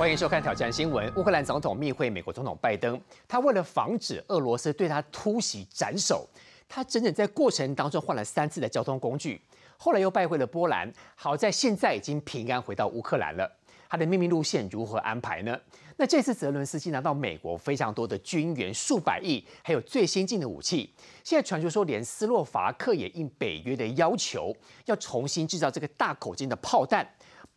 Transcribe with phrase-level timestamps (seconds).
[0.00, 1.06] 欢迎收看《挑战新闻》。
[1.20, 2.98] 乌克兰总统密会美国总统拜登，
[3.28, 6.26] 他为了防止俄罗斯对他突袭斩首，
[6.66, 9.38] 他整整在过程当中换了三次的交通工具。
[9.76, 13.46] 后来又拜会了波兰，好在现在已经平安回到乌克兰了。
[13.90, 15.54] 他的秘密路线如何安排呢？
[15.98, 20.90] 那这次泽伦斯基拿到美国非常多的军援，数百亿，还有最先进的武器。
[21.22, 27.06] 现在传说说，连斯洛伐克也应北约的要求，要重新制造这个大口径的炮弹。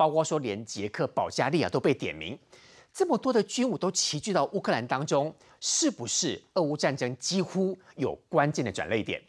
[0.03, 2.37] 包括说，连捷克、保加利亚都被点名。
[2.93, 9.21] 这么多的军武都齐聚到乌克兰当中，是不是俄乌战争几乎有关键的转捩点？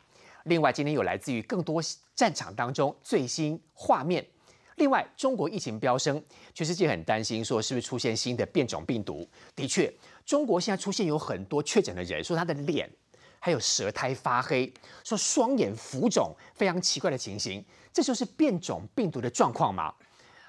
[0.46, 1.80] 另外，今天有来自于更多
[2.16, 4.26] 战场当中最新画面。
[4.74, 6.20] 另外，中国疫情飙升，
[6.52, 9.24] 全世界很担心，说是不是出现新的变种病毒？
[9.54, 9.94] 的确，
[10.26, 12.90] 中国现在出现有很多确诊的人，说他的脸
[13.38, 19.94] 还有舌苔发黑，说双眼浮肿，非常奇怪的情形，这就是变种病毒的状况吗？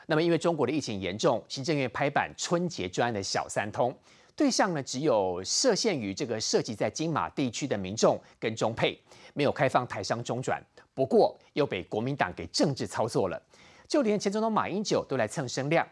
[0.08, 3.96] 那么，因为中国的疫情严重，行政院拍板春节专案的小三通
[4.36, 9.00] 对象呢，只有设限于这个涉及在金马地区的民众跟中配，
[9.34, 10.62] 没有开放台商中转。
[10.94, 13.42] 不过，又被国民党给政治操作了。
[13.88, 15.88] 就连前总统马英九都来蹭声量。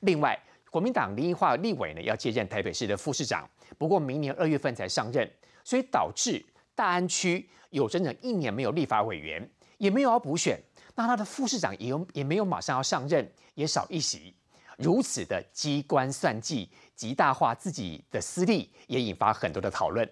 [0.00, 0.38] 另外，
[0.70, 5.28] 国民党林益化立委呢要接任台北市的副市长，不过明年二月份才上任，
[5.64, 6.44] 所以导致
[6.74, 10.60] 大安区有整整一年没有立法委员，也没有要补选，
[10.98, 14.34] 那他的副市长也有也没有马上要上任，也少一席。
[14.78, 20.08] 如此的机关算计，极大化自己的私利，也引发很多的讨论。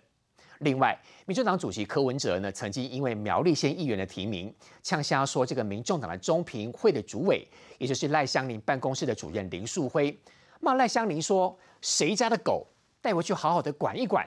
[0.60, 7.44] 另外，民主党主席柯文哲呢，曾经因为苗栗县议员的提名，呛瞎说这个民众党的中评会的主委，
[7.78, 10.16] 也就是赖香林办公室的主任林树辉，
[10.60, 12.64] 骂赖香林说：“谁家的狗
[13.00, 14.24] 带回去好好的管一管。”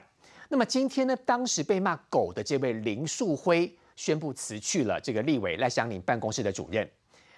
[0.50, 6.90] 那么今天呢，当时被骂狗的这位林树辉宣布辞去了这个立委赖香林办公室的主任，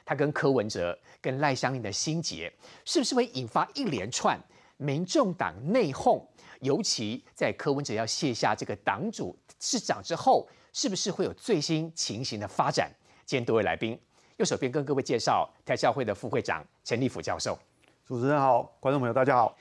[0.05, 2.51] 他跟柯文哲跟赖香林的心结，
[2.85, 4.39] 是不是会引发一连串
[4.77, 6.25] 民众党内讧？
[6.61, 12.89] 尤其在柯文哲要卸下这个党主市长之后，是不是会有最新情形的发展？
[13.27, 14.01] 今天多位来宾，
[14.37, 17.59] 右手边跟各位介绍台教会的副会长陈立甫教授。
[18.07, 19.57] 主持人好，观众朋友大家好。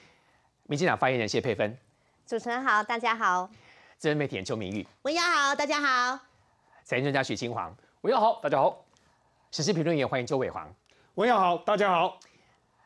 [0.67, 1.75] 民进党发言人谢佩芬。
[2.27, 3.49] 主持人好，大家好。
[3.97, 4.85] 资深媒体人邱明玉。
[5.01, 6.30] 文瑶好，大家好。
[6.83, 7.73] 财经专家许清煌。
[8.01, 8.85] 文耀好，大家好。
[9.51, 10.67] 时事评论员欢迎周伟煌。
[11.15, 12.19] 文耀好，大家好。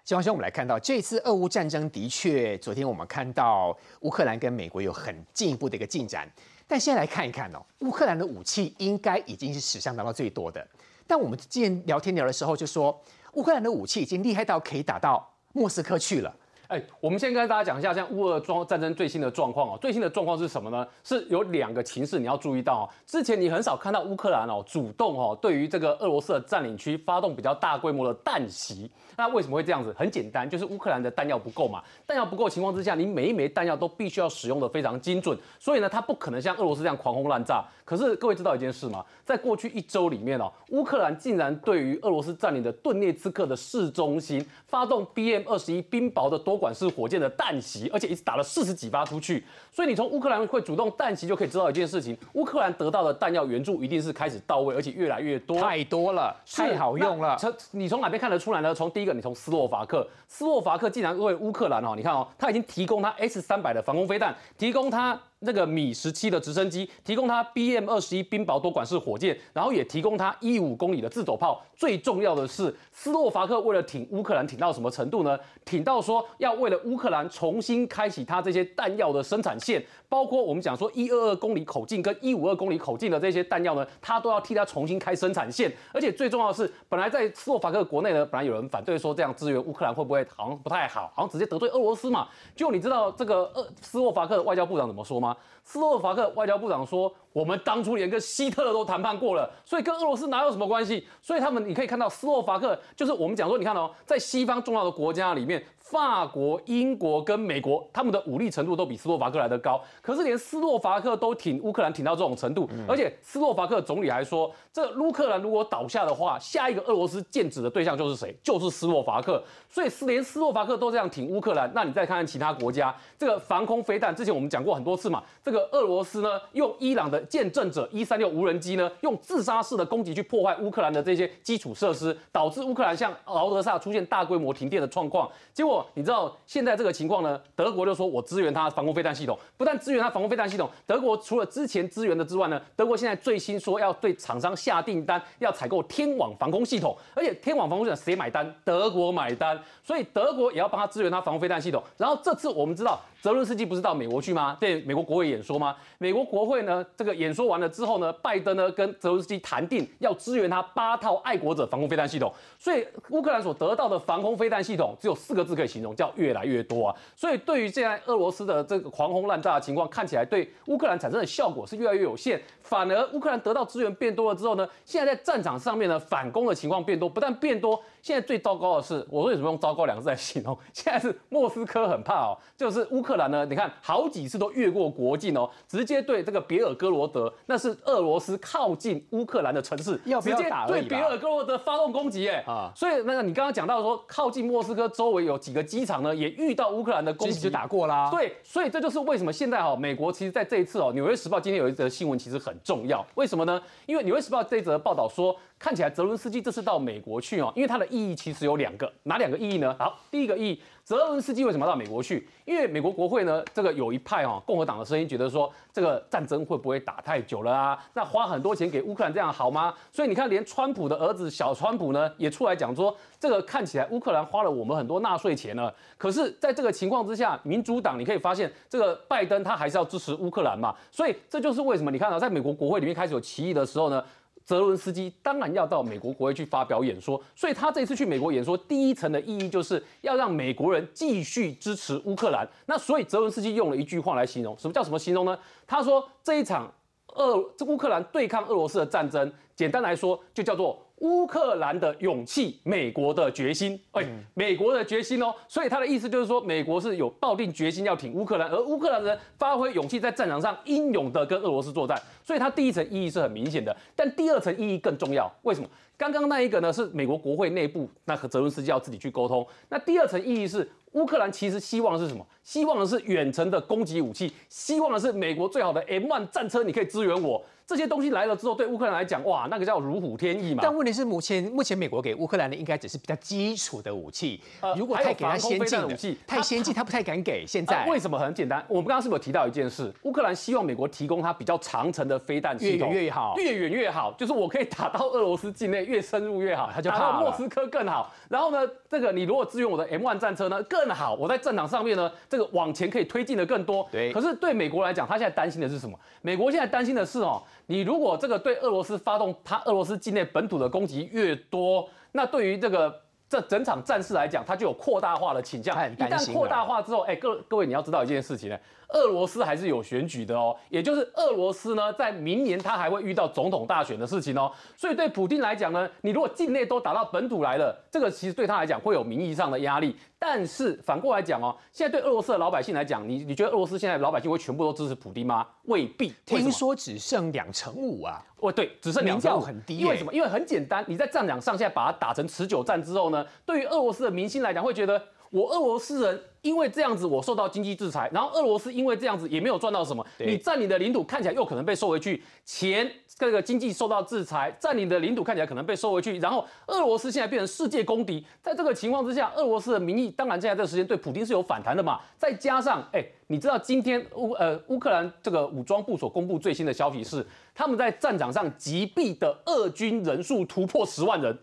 [0.03, 6.29] 希望兄，我们来看到这次俄乌战争的确，昨天我们看到乌克兰跟美国有很进一步的一个进展，
[6.67, 10.65] 但现在来看一看哦，乌克兰的武器应该已经是史上拿到最多的。
[11.07, 13.01] 但我们之前聊天聊的时候就说，
[13.33, 16.35] 乌克兰的武器已经厉害到可以打到莫斯科去了。
[16.67, 19.77] 哎，我们先跟大家讲一下，像乌俄装战争最新的状况哦。
[19.79, 20.87] 最新的状况是什么呢？
[21.03, 22.89] 是有两个情势你要注意到哦。
[23.05, 28.89] 之前你很少看到乌克兰哦主动哦对于这个俄罗斯的占领区发动比较大规模的弹袭。
[29.17, 29.93] 那为什么会这样子？
[29.97, 31.83] 很简单，就是乌克兰的弹药不够嘛。
[32.05, 37.63] 弹药不够情况之下，你每一枚弹药都必须要使用的非常精准，所以呢，它不可能像俄罗斯这样狂轰滥炸。
[37.85, 39.05] 可是各位知道一件事吗？
[39.23, 49.43] 在过去一周里面哦，乌克兰竟然对于俄罗斯占领的顿涅茨克的市中心发动 BM 二十一冰雹的多管式火箭的弹袭，而且一次打了四十几发出去。
[49.71, 57.37] 所以你从乌克兰会主动弹袭就可以知道一件事情：乌克兰得到的弹药援助一定是开始到位，而且越来越多，太多了，太好用了。
[57.37, 58.73] 从你从哪边看得出来呢？
[58.73, 65.19] 从第一个，你从斯洛伐克，斯洛伐克竟然为乌克兰哦，你看哦，他已经提供他 S 三百的防空飞弹，提供他。
[65.39, 71.63] 那个米十七的直升机提供它 BM 二十一冰雹多管式火箭，然后也提供它一五公里的自走炮。
[71.75, 75.37] 最重要的是，斯洛伐克为了挺乌克兰，挺到什么程度呢？
[75.65, 85.71] 挺到说要为了乌克兰重新开启它这些弹药的生产线，包括我们讲说一二二公里口径跟一五二公里口径的这些弹药呢，它都要替它重新开生产线。
[85.93, 92.27] 而且最重要的是，本来在斯洛伐克国内呢，本来有人反对说这样支援乌克兰会不会好像不太好，好像直接得罪俄罗斯嘛？
[92.55, 95.24] 就你知道这个俄斯洛伐克的外交部长怎么说吗？
[95.63, 101.07] 斯洛伐克外交部长说：“我们当初连跟希特勒都谈判过了，所以跟俄罗斯哪有什么关系？
[101.21, 105.63] 所以他们，你可以看到斯洛伐克就是我们讲说，你看哦，在西方重要的国家里面。”
[105.95, 109.81] 法国、英国跟美国，他们的武力程度都比斯洛伐克来得高。
[110.01, 112.69] 可是连斯洛伐克都挺乌克兰，挺到这种程度。
[112.85, 118.35] 而且斯洛伐克总理还说，这乌克兰如果倒下的话，下一个俄罗斯剑指的对象就是谁？
[118.43, 119.41] 就是斯洛伐克。
[119.69, 125.23] 所以斯连斯洛伐克都这样挺乌克兰，那你再看看其他国家，这个防空飞弹，之前我们讲过很多次嘛。
[125.41, 135.31] 这个俄罗斯呢，用伊朗的见证者一三六无人机呢，用自杀式的攻击去破坏乌克兰的这些基础设施，导致乌克兰像敖德萨出现大规模停电的状况。
[135.53, 137.39] 结果你知道现在这个情况呢？
[137.55, 148.53] 德国就说我支援他防空飞弹系统，不但支援他防空飞弹系统，德国除了之前支援的之外呢，德国现在最新说要对厂商下订单，要采购天网防空系统，而且天网防空系统谁买单？
[148.63, 151.81] 德国买单，所以德国也要帮他支援他防空飞弹系统。
[151.97, 152.99] 然后这次我们知道。
[153.21, 154.55] 泽伦斯基不是到美国去吗？
[154.59, 155.75] 对美国国会演说吗？
[155.97, 162.31] 美国国会呢，这个演说完了之后呢，拜登呢跟泽伦斯基谈定要支援他八套爱国者防空飞弹系统。
[162.59, 166.95] 所以乌克兰所得到的防空飞弹系统只有四个字可以形容，叫越来越多啊。
[167.15, 172.41] 所以对于现在俄罗斯的这个狂轰滥炸的情况，看起来对乌克兰产生的效果是越来越有限。
[172.65, 180.55] 反而乌克兰得到资源变多了之后呢，现在在战场上面呢反攻的情况变多，不但变多，现在最糟糕的是，我为什么用糟糕两个字来形容？
[180.71, 183.15] 现在是莫斯科很怕哦，就是乌克。
[183.15, 183.45] 兰呢？
[183.45, 192.27] 你看好几次都越过国境哦，直接对这个别尔哥罗德，那是俄罗斯靠近乌克兰的城市，要不要打对别尔哥罗德发动攻击？
[192.27, 192.69] 哎啊！
[192.75, 198.09] 所以那个你刚刚讲到说，靠近莫斯科周围有几个机场呢，也遇到乌克兰的攻击，就打过啦。
[198.11, 203.05] 对，所以这就是为什么现在哈，美国其实在这一次哦，《纽约时报》今天有一则新闻，其实很重要。
[203.15, 203.61] 为什么呢？
[203.85, 205.35] 因为《纽约时报》这则报道说。
[205.57, 209.73] 看起来泽伦斯基这次到美国去哦，因为它的意义其实有两个，哪两个意义呢？
[209.79, 212.29] 好，第一个意义，泽伦斯基为什么到美国去？
[212.45, 217.83] 因为美国国会呢，这个有一派哦，共和党的声音觉得说，这个战争会不会打太久了啊？
[217.93, 219.73] 那花很多钱给乌克兰这样好吗？
[219.91, 225.73] 所以你看，连川普的儿子小川普呢，也出来讲说，这个看起来乌克兰花了我们很多纳税钱呢。
[225.97, 230.75] 可是，在这个情况之下，民主党你可以发现，这个拜登他还是要支持乌克兰嘛。
[230.91, 234.05] 所以这就是为什么你看到在美国国会里面开始有歧义的时候呢？
[234.45, 242.47] 泽伦斯基当然要到美国国会去发表演说，所以他这次去美国演说，第一层的意义就是要让美国人继续支持乌克兰。
[242.67, 245.37] 那所以泽伦斯基用了一句话来形容，什么叫什么形容呢？
[245.65, 246.71] 他说这一场
[247.15, 250.84] 俄这乌克兰对抗俄罗斯的战争，简单来说就叫做。
[250.99, 265.67] 乌克兰的勇气，美国的决心，哎，美国的决心哦，所以他的意思就是说，美国是有抱定决心要挺乌克兰，而乌克兰人发挥勇气，在战场上英勇的跟俄罗斯作战，所以它第一层意义是很明显的，但第二层意义更重要，为什么？
[265.97, 272.25] 刚刚那一个呢是美国国会内部，那和泽伦斯基要自己去沟通，那第二层意义是乌克兰其实希望的是什么？
[272.43, 277.43] 希望的是远程的攻击武器，希望的是美国最好的 M1 战车，你可以支援我。
[277.67, 280.59] 这些东西来了之后，对乌克兰来讲，哇，那个叫如虎添翼嘛。
[280.61, 284.39] 但问题是，目前目前美国给乌克兰的应该只是比较基础的武器。
[284.77, 287.43] 如果太给他先进的武器，太先进， 他不太敢给。
[287.47, 288.63] 现在为什么很简单？
[288.67, 289.91] 我们刚刚是不是有提到一件事？
[290.03, 296.69] 乌克兰希望美国提供他比较长程的飞弹系统，越远越好，越远越好，就是我可以打到俄罗斯境内，越深入越好。
[296.75, 298.13] 他就打到莫斯科更好。
[298.29, 301.15] 然后呢，这个你如果支援我的 M1 战车呢，更好。
[301.15, 303.87] 我在战场上面呢，这个往前可以推进的更多。
[303.91, 304.13] 对。
[304.13, 305.97] 可是对美国来讲，他现在担心的是什么？
[306.21, 307.41] 美国现在担心的是哦。
[307.67, 315.75] 你如果这个对俄罗斯发动他俄罗斯境内本土的攻击越多，那对于这个这整场战事来讲，它就有扩大化的倾向。
[315.91, 318.57] 一旦扩大化之后，哎，各各位你要知道一件事情呢。
[318.89, 329.95] 俄罗斯还是有选举的哦，也就是俄罗斯呢，在明年他还会遇到总统大选的事情哦，所以对普京来讲呢，你如果境内都打到本土来了，这个其实对他来讲会有名义上的压力。
[330.17, 335.45] 但是反过来讲哦，现在对俄罗斯的老百姓来讲，你你觉得俄罗斯现在老百姓会全部都支持普京吗？
[335.65, 338.23] 未必，听说只剩两成五啊。
[338.37, 339.77] 哦，对，只剩两成五，很低。
[339.77, 340.13] 因为什么？
[340.13, 345.01] 因为很简单，你在战场上现在把它打成持久战之后呢，对于俄罗斯的民心来讲，会觉得。
[345.29, 350.05] 我俄罗斯人因为这样子，我受到经济制裁，然后俄罗斯因为这样子也没有赚到什么。
[350.19, 358.25] 你占领的领土看起来又可能被收回去，钱这个经济受到制裁，占领的领土看起来可能被收回去，然后俄罗斯现在变成世界公敌。
[358.41, 361.99] 在这个情况之下，俄罗斯的民意当然现在这个时间对普京是有反弹的嘛。
[362.17, 371.35] 再加上，哎，你知道今天乌呃乌克兰这个武装部所公布最新的消息是，他们在战场上击毙的俄军人数突破十万人。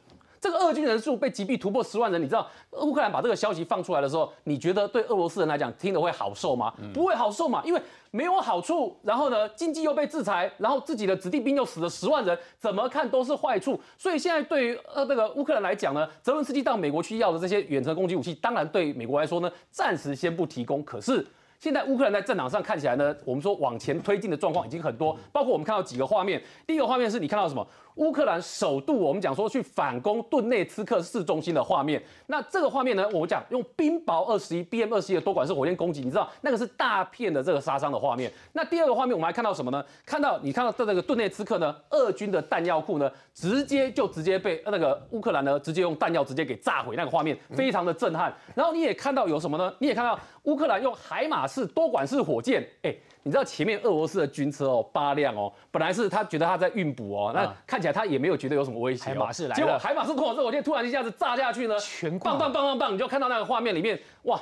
[0.43, 6.75] 这个俄军人数被击毙突破十万人，你知道乌克兰把这个消息放出来的时候，你觉得对俄罗斯人来讲听得会好受吗？
[6.93, 7.81] 不会好受嘛，因为
[8.11, 13.81] 没有好处，然后呢经济又被制裁，然后自己的子弟兵又死了十万人，怎么看都是坏处。
[13.97, 20.83] 所以现在对于呃这个乌克兰来讲呢，泽伦斯基到美国去要的这些远程攻击武器，当然对美国来说呢，暂时先不提供。
[20.83, 21.25] 可是
[21.61, 27.65] 现在乌克兰在战场上看起来呢，我们说往前推进的状况已经很多，包括我们看到几个画面，第一个画面是你看到什么？
[27.97, 32.03] 乌克兰首度我们讲说去反攻顿内茨克市中心的画面。
[32.27, 38.33] 那这个画面呢，我们讲用冰雹二十一 BM 二十一的多管式火箭攻击，你知道那个是大片的这个杀伤的画面。
[38.53, 39.85] 那第二个画面我们还看到什么呢？
[40.07, 48.35] 看到你看到在这个顿内茨克呢，俄军的弹药库呢，直接就直接被那个乌克兰呢直接用弹药直接给炸毁，那个画面非常的震撼。
[48.55, 49.73] 然后你也看到有什么呢？
[49.79, 52.95] 你也看到乌克兰用海马式多管式火箭，哎。
[53.25, 59.05] 你知道前面俄罗斯的军车哦，八辆哦，本来是他觉得他在运补哦，那看起来他也没有觉得有什么威胁。
[59.05, 64.41] 海马士来了，结果海马士多管式火箭突然一下子炸下去呢，全棒棒棒棒棒，你就看到那个画面里面，哇，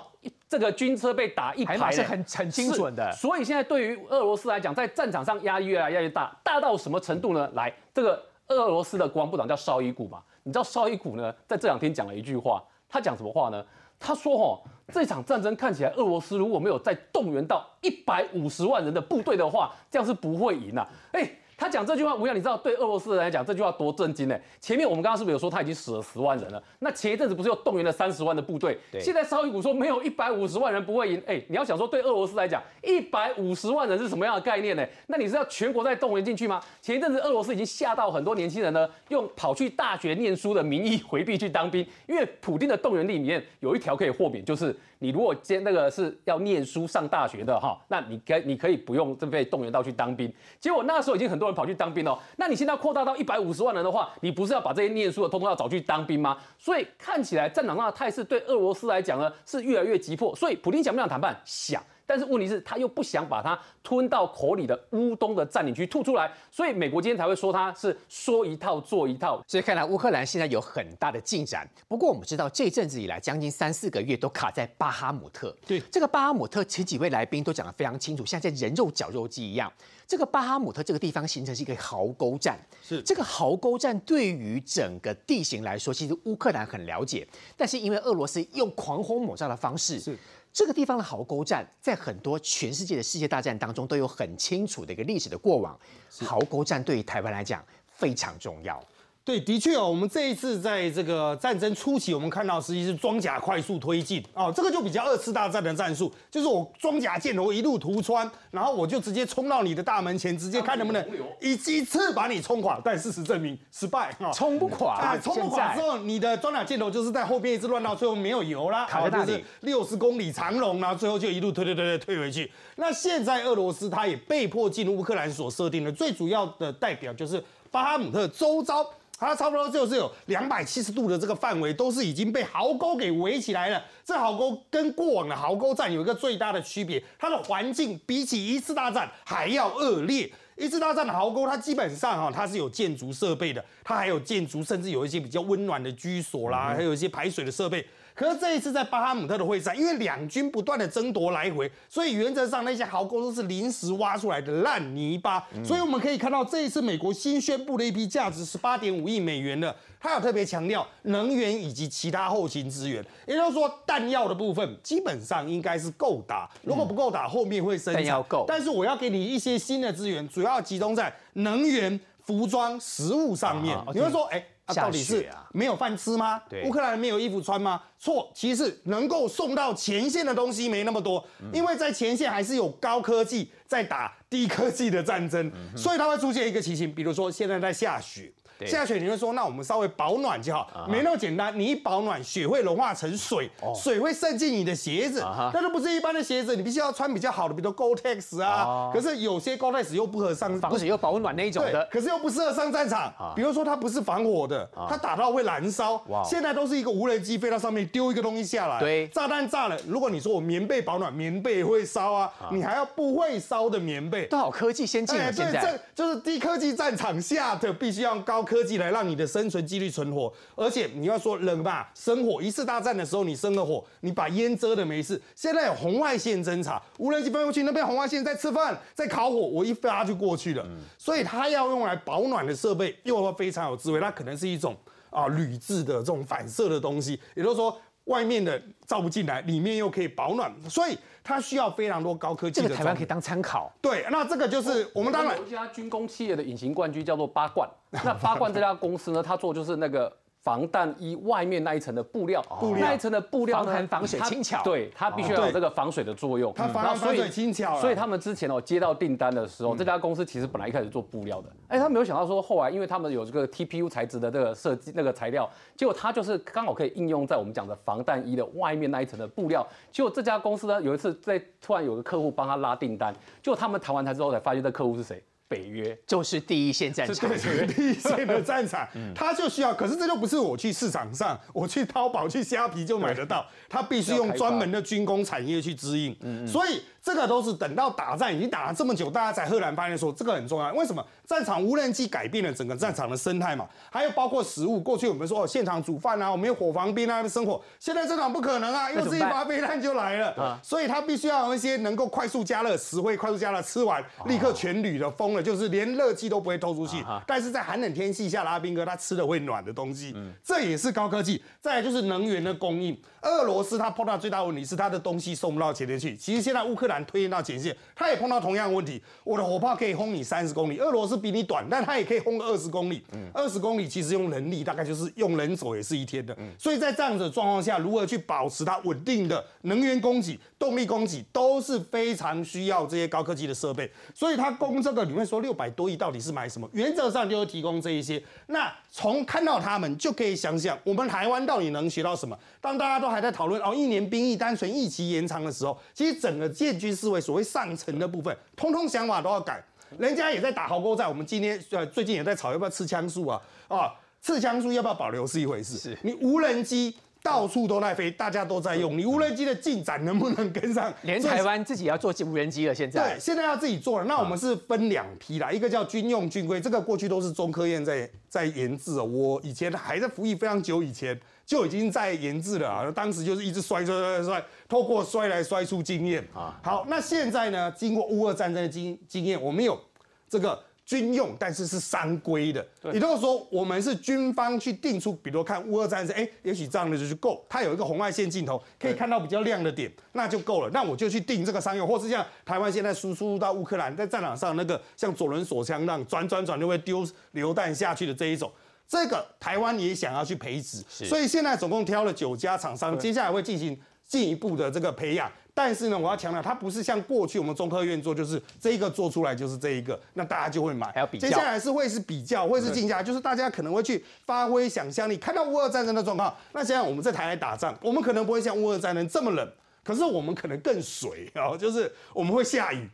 [0.48, 3.12] 这个军车被打一排，是很很精准的。
[3.12, 7.50] 所以现在对于俄罗斯来讲，在战场上压力越来越大，大到什么程度呢？
[7.54, 13.62] 来，这个俄罗斯的国防部长叫绍伊古嘛，你知道绍伊古呢，在这两天讲了一句话，他讲什么话呢？
[14.02, 14.58] 他说：“哦，
[14.90, 21.30] 这场战争看起来，俄罗斯如果没有再动员到一百五十万人的部队的话，这样是不会赢的。”哎。
[21.60, 24.40] 他讲这句话，吴阳，你知道对俄罗斯人来讲这句话多震惊呢？
[24.62, 26.62] 前面我们刚刚是不是有说他已经死了十万人了？
[26.78, 28.78] 那前一阵子不是又动员了三十万的部队？
[28.98, 31.22] 现在绍伊古说没有一百五十万人不会赢。
[31.26, 34.82] 哎，你要想说对俄罗斯来讲，一百五十万人是什么样的概念呢？
[35.08, 36.62] 那你是要全国再动员进去吗？
[36.80, 44.74] 前一阵子俄罗斯已经吓到很多年轻人呢，用跑去大学念书的名义回避去当兵，因为普京的动员令里面有一条可以豁免，就是。
[45.02, 50.30] 你如果接那个是要念书上大学的哈，那你可你可以不用这被动员到去当兵。
[50.58, 56.36] 结果那时候已经很多跑去当兵哦，那你现在扩大到一百五十万人的话，你不是要把这些念书的通通要找去当兵吗？
[56.58, 60.34] 所以看起来战场上的态势对俄罗斯来讲呢是越来越急迫。
[60.34, 61.38] 所以普京想不想谈判？
[61.44, 61.82] 想。
[62.10, 69.40] 但是问题是，他又不想把它吞到口里的乌东的占领区吐出来，所以美国今天才会说他是说一套做一套。
[69.46, 71.64] 所以看来乌克兰现在有很大的进展。
[71.86, 75.56] 不过我们知道，这阵子以来将近三四个月都卡在巴哈姆特。
[75.64, 79.72] 对，这个巴哈姆特，前几位来宾都讲得非常清楚，像在人肉绞肉机一样。
[80.08, 82.58] 这个巴哈姆特这个地方形成是一个壕沟战。
[82.82, 87.24] 是这个壕沟战对于整个地形来说，其实乌克兰很了解，
[87.56, 90.00] 但是因为俄罗斯用狂轰猛炸的方式。
[90.00, 90.18] 是。
[90.52, 95.78] 这个地方的壕沟战，在很多全世界的世界大战当中都有很清楚的一个历史的过往。
[96.20, 98.82] 壕沟战对于台湾来讲非常重要。
[99.22, 111.06] 对，的确哦，我们这一次在这个战争初期，我们看到实际是装甲快速推进哦，这个就比较二次大战的战术，就是我装甲箭头一路突穿，然后我就直接冲到你的大门前，直接看能不能
[111.38, 112.80] 一击次把你冲垮。
[112.82, 115.16] 但事实证明失败啊，冲不垮。
[115.18, 122.50] 冲不垮之后，你的装甲箭头就是在后边一直乱到最后没有油啦，卡在那里六十公里长龙后，最后就一路推推推推退回去。
[122.76, 128.84] 那现在俄罗斯他也被迫进入乌克兰所设定的最主要的代表就是巴哈姆特周遭。
[129.28, 133.82] 它差不多就是有两百七十度的这个范围，都是已经被壕沟给围起来了。
[134.04, 140.30] 这壕沟跟过往的壕沟战有一个最大的区别，它的环境比起一次大战还要恶劣。
[140.56, 147.86] 一次大战的壕沟，它基本上哈，它是有建筑设备的，它还有建筑，甚至有一些比较温暖的居所啦，还有一些排水的设备。
[148.20, 155.42] 可是这一次在巴哈姆特的会战，因为两军不断的争夺来回，所以原则上那些壕沟都是临时挖出来的烂泥巴。
[155.64, 166.46] 所以我们可以看到，这一次美国新宣布了一批价值十八点五亿美元的，他有特别强调能源以及其他后勤资源，也就是说弹药的部分基本上应该是够打。
[166.62, 168.44] 如果不够打，后面会生弹药够。
[168.46, 173.74] 但是我要给你一些新的资源，主要集中在能源、服装、食物上面。
[173.94, 174.44] 你会说，哎。
[174.72, 176.40] 到底是没有饭吃吗？
[176.64, 177.82] 乌克兰没有衣服穿吗？
[177.98, 188.32] 错，其实能够送到前线的东西没那么多，因为在前线还是有高科技在打低科技的战争，所以它会出现一个情形，比如说现在在下雪。
[188.66, 191.58] 下雪你会说，那我们稍微保暖就好，没那么简单。
[191.58, 195.20] 你一保暖，雪会融化成水，水会渗进你的鞋子，
[195.52, 198.90] 那都不是一般的鞋子，你必须要穿比较好的，比如 Gore-Tex 啊。
[198.92, 203.12] 可是有些 Gore-Tex 又不合上，防水又保暖那一种的，可是又不适合上战场。
[203.34, 206.02] 比如说它不是防火的，它打到会燃烧。
[206.24, 209.76] 现在都是一个无人机飞到上面丢一个东西下来，对，炸弹炸了。
[209.86, 215.32] 如果你说我棉被保暖，棉被会烧啊，你还要不会烧的棉被，都好科技先进了。
[215.32, 219.30] 现在这就是低科技战场下的必须要高科技来让你的。
[219.30, 225.22] 生存几率存活，而且你要说冷吧，生火一次大战的时候，你生了火，你把烟遮的没事。
[225.36, 230.66] 现在有红外线侦察，无人机飞过去，那边红外线在吃饭，在烤火，我一发就过去了。
[230.98, 234.00] 所以它要用来保暖的设备，又非常有智慧。
[234.00, 234.76] 它可能是一种
[235.10, 240.98] 啊铝制的这种反射的东西，也就是说外面的照不进来，里面又可以保暖，所以
[241.30, 242.60] 它需要非常多高科技。
[242.60, 243.72] 这个台湾可以当参考。
[243.80, 247.68] 对，那这个就是我们当然有一家军工企业的隐形冠军叫做八冠。
[247.90, 254.62] 那八冠这家公司呢，它做就是那个防弹衣外面那一层的布料，布料那一层的布料呢防寒防水轻巧。
[254.64, 256.52] 对，它必须要有这个防水的作用。
[256.54, 257.80] 它防水轻巧啊。
[257.80, 269.66] 所以他们之前哦接到订单的时候，这家公司其实本来一开始做布料的，哎，他没有想到说后来因为他们有这个 TPU 材质的这个设计那个材料，结果它就是刚好可以应用在我们讲的防弹衣的外面那一层的布料。
[269.92, 275.22] 结果这家公司呢有一次在突然有个客户帮他拉订单，结果他们谈完台之后才发现这客户是谁？
[275.50, 275.98] 北约。
[276.06, 277.28] 就是第一线战场。
[277.66, 286.16] 第一线的战场， 它就需要，可是这就不是我去市场上， 我去淘宝、去虾皮就买得到，它必须用专门的军工产业去支应，
[286.46, 290.72] 所以这个都是等到打仗已经打了这么久，大家才赫然发现说这个很重要。
[290.74, 291.04] 为什么？
[291.26, 294.80] 战场无人机改变了整个战场的生态嘛，还有包括食物。
[294.80, 307.04] 过去我们说哦，现场煮饭啊，我们有火防兵啊生火，现在这场不可能啊，又是一发飞弹就来了，所以它必须要有一些能够快速加热、实惠快速加热，吃完立刻全铝的封了，就是连热气都不会透出去。
[307.26, 311.42] 但是在寒冷天气下，拉兵哥他吃的会暖的东西，这也是高科技。
[311.60, 316.16] 再来就是能源的供应，俄罗斯它碰到最大问题是它的东西送不到前线去。
[316.16, 323.04] 其实现在乌克兰推进到前线，他也碰到同样的问题，我的火炮可以轰你三十公里，俄罗斯比你短，但他也可以轰二十公里。
[323.34, 326.34] 二十公里其实用人力大概就是用人手也是一天的。
[326.38, 333.90] 嗯所以在这样子的状况下，如何去保持它稳定的能源供给、动力供给，都是非常需要这些高科技的设备。
[334.14, 336.68] 所以它供这个，里面说六百多亿到底是买什么？
[336.72, 338.22] 原则上就是提供这一些。
[338.46, 342.38] 那从看到他们就可以想想，我们台湾到底能学到什么？
[342.60, 349.62] 当大家都还在讨论哦，一年兵役单纯役期延长的时候，其实整个建军思维所谓上层的部分，通通想法都要改。
[349.98, 360.94] 人家也在打壕沟战，我们今天呃最近也在吵要不要刺枪术啊啊，刺枪术要不要保留是一回事，是你无人机到处都在飞，大家都在用，你无人机的进展能不能跟上？
[361.02, 363.18] 连台湾自己也要做无人机了，现在对在，。
[363.18, 364.04] 现在要自己做了。
[364.06, 369.04] 那我们是分两批啦，一个叫军用军规，这个过去都是中科院在在研制哦。
[369.04, 376.58] 我以前还在服役非常久以前就已经在研制了啊，当时就是一直摔摔摔摔，透过摔来摔出经验啊。
[376.62, 379.78] 好，那现在呢，经过乌俄战争的经经验，我们有
[380.26, 380.58] 这个。
[380.86, 390.70] 军用，但是是三规的，也就是说，我们是军方去定出，比如看乌俄战争，哎，也许这样的就是够，它有一个红外线镜头，可以看到比较亮的点，那就够了。
[390.72, 398.50] 那我就去定这个商用，或是像台湾现在输输入到乌克兰，在战场上那个像左轮手枪那样转转转就会丢榴弹下去的这一种。
[398.88, 403.78] 这个台湾也想要去培植，所以现在总共挑了九家厂商，接下来会进行
[404.10, 405.30] 进一步的这个培养。
[405.54, 410.90] 但是呢，我要强调，它不是像过去我们中科院做，就是这一个做出来就是这一个，那大家就会买。
[410.92, 416.34] 还要比较接下来是会是比较，会是竞价，就是大家可能会去发挥想象力，看到乌俄战争的状况。
[416.52, 419.48] 那现在我们在台海打仗，我们可能不会像乌俄战争这么冷，
[419.84, 422.88] 可是我们可能更水啊、就是我们会下雨。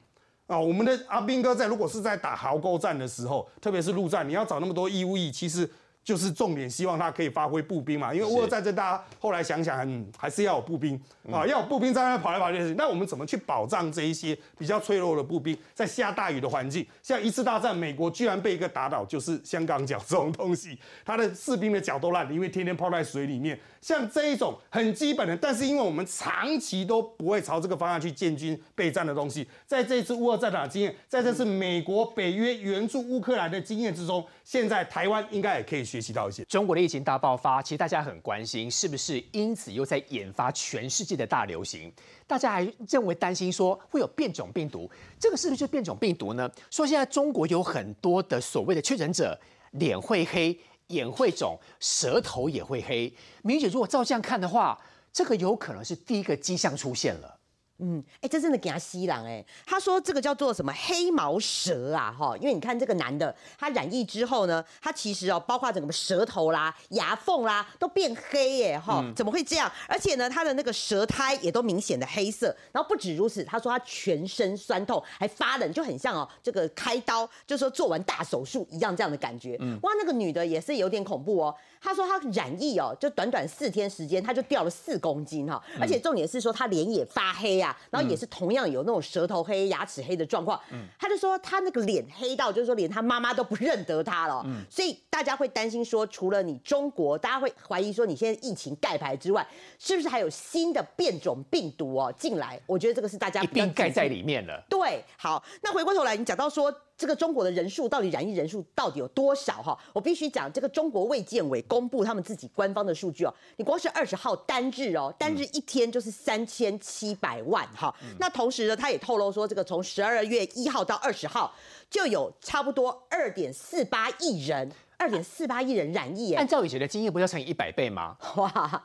[0.47, 5.69] 啊，我们的阿兵哥在如果是在打壕沟战的时候，特别是陆战，你要找那么多义务役，其实
[6.07, 8.15] 就是重点，希望他可以发挥步兵嘛。
[8.15, 10.95] 因为乌俄战争，大家后来想想，嗯，还是要有步兵
[11.33, 12.59] 啊，要有步兵在那跑来跑去。
[12.75, 23.59] 那我们怎么去保障这一些比较脆弱的步兵，在下大雨的环境，像一次大战，美国居然被一个打倒，就是香港脚这种东西，他的士兵的脚都烂了，因为天天泡在水里面。
[23.87, 36.43] 像这一种很基本的，但是因为我们长期都不会朝这个方向去建军备战的东西，在这次乌俄战场的经验，在这次美国北约援助乌克兰的经验之中，现在台湾应该也可以学习到一些。
[36.47, 41.93] 中国的疫情大爆发，其实大家很关心，是不是因此又在引发全世界的大流行？
[42.27, 46.51] 大家还认为担心说会有变种病毒，这个是不是就变种病毒呢？
[46.73, 49.39] 说现在中国有很多的所谓的确诊者，
[49.71, 53.13] 脸会黑、眼会肿、舌头也会黑。
[53.43, 54.81] 明姐，如果照这样看的话，
[55.13, 57.36] 这个有可能是第一个迹象出现了。
[57.79, 59.45] 嗯，哎，这真的给他吸狼哎。
[59.67, 69.71] 他说这个叫做什么黑毛蛇啊，哈，因为你看这个男的，他染疫之后呢，他其实哦，包括整个舌头啦、牙缝啦都变黑耶，哈，怎么会这样？
[69.89, 72.55] 而且呢，他的那个舌苔也都明显的黑色。
[72.73, 79.59] 然后不止如此，他说他全身酸痛，还发冷，就很像哦，这个开刀，就说做完大手术一样这样的感觉。
[79.83, 81.55] 哇，那个女的也是有点恐怖哦。
[81.81, 90.61] 她说她染疫哦，就短短四天时间，她就掉了四公斤哈，而且重点是说她脸也发黑啊，然后也是同样有那种舌头黑、牙齿黑的状况。
[90.99, 94.43] 他就说他那个脸黑到，就是说连他妈妈都不认得他了。
[94.47, 99.47] 嗯所以大家会担心说，除了你中国，大家会怀疑说你现在疫情盖牌之外，
[99.79, 102.61] 是不是还有新的变种病毒哦进来？
[102.67, 104.63] 我觉得这个是大家一比较并盖在里面了。
[104.69, 109.79] 对，好，那回过头来，你讲到说这个中国的人数到底染疫人数到底有多少哈？
[109.93, 117.95] 我必须讲，这个中国卫健委公布他们自己官方的数据哦，你光是二十号单日哦，单日一天就是三千七百万哈。
[118.19, 121.55] 那同时呢，他也透露说，这个从十二月一号到二十号，
[121.91, 126.47] 就有差不多二点四八亿人二点四八亿人染疫耶按。
[126.47, 128.17] 照以前的经验，不是要乘以一百倍吗？
[128.37, 128.83] 哇，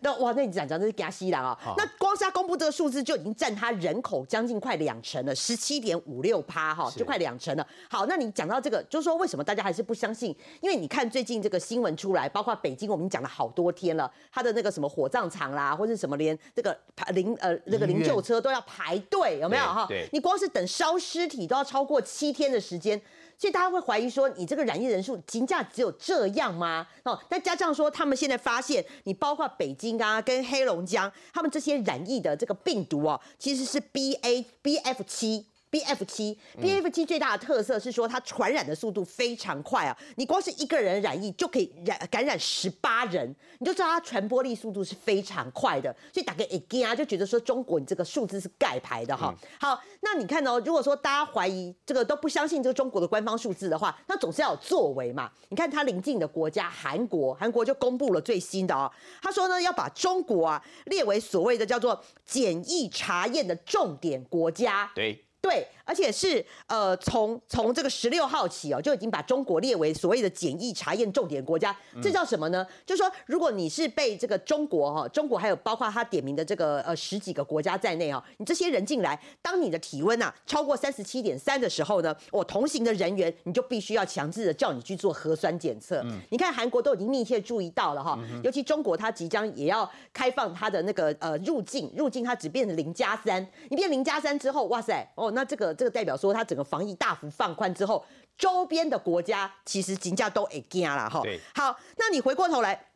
[0.00, 1.74] 那哇，那你讲讲这是给他吸狼啊好？
[1.76, 7.66] 那光是他公布这个数字就已经占他人口将近快两成了，十七点五六趴哈，就快两成了。
[7.90, 10.34] 好，那你讲到这个，就是说为什么大家还是不相信？
[10.60, 19.86] 因为你看最近这个新闻出来，包括北京，我们讲了好多天了，他的那个什么火葬场啦，或者什么连这个排灵呃那个灵柩车都要排队，有没有哈？
[19.88, 23.00] 对对你光是等烧尸体都要超过七天的时间。
[23.40, 26.86] 所以大家会怀疑说，你这个染疫人数金价只有这样吗？
[27.04, 35.46] 哦，那加上说，他们现在发现，你包括北京啊，跟黑龙江，他们这些染疫的这个病毒哦，其实是 B A B F 七。
[35.70, 39.96] BF 七，BF 七最大的特色是说它传染的速度非常快啊！
[40.16, 45.94] 你光是一个人染疫就可以染感染十八人，你就知道它传播力速度是非常快的。
[46.12, 49.32] 所以打个 again 啊，就觉得说中国你这个数字是盖牌的哈。
[49.60, 55.30] 好，那你看哦，如果说大家怀疑这个都不相信这个中国的官方数字的话，那总是要有作为嘛。
[55.50, 58.90] 你看它邻近的国家韩国，韩国就公布了最新的哦，
[59.22, 64.90] 他说呢要把中国啊列为所谓的叫做检疫查验的重点国家。
[64.94, 71.74] 对，对，而且是呃，从从这个十六号起哦，就已经把中国列为所谓的检疫查验重点国家。
[72.02, 72.66] 这叫什么呢？
[72.84, 86.04] 就是说，如果你是被这个中国哈、中国还有包括他点名的这个呃十几个国家在内哦、你这些人进来，当你的体温啊超过三十七点三的时候呢，我同行的人员你就必须要强制的叫你去做核酸检测。
[86.28, 98.04] 你看韩国都已经密切注意到了哈，尤其中国它即将也要开放它的那个呃入境，入境它只变成零加三，你变零加三之后，哇塞哦，那这个这个代表说它整个防疫大幅放宽之后，
[98.36, 101.40] 周边的国家其实金价都会惊了哈对。
[101.54, 102.86] 好，那你回过头来。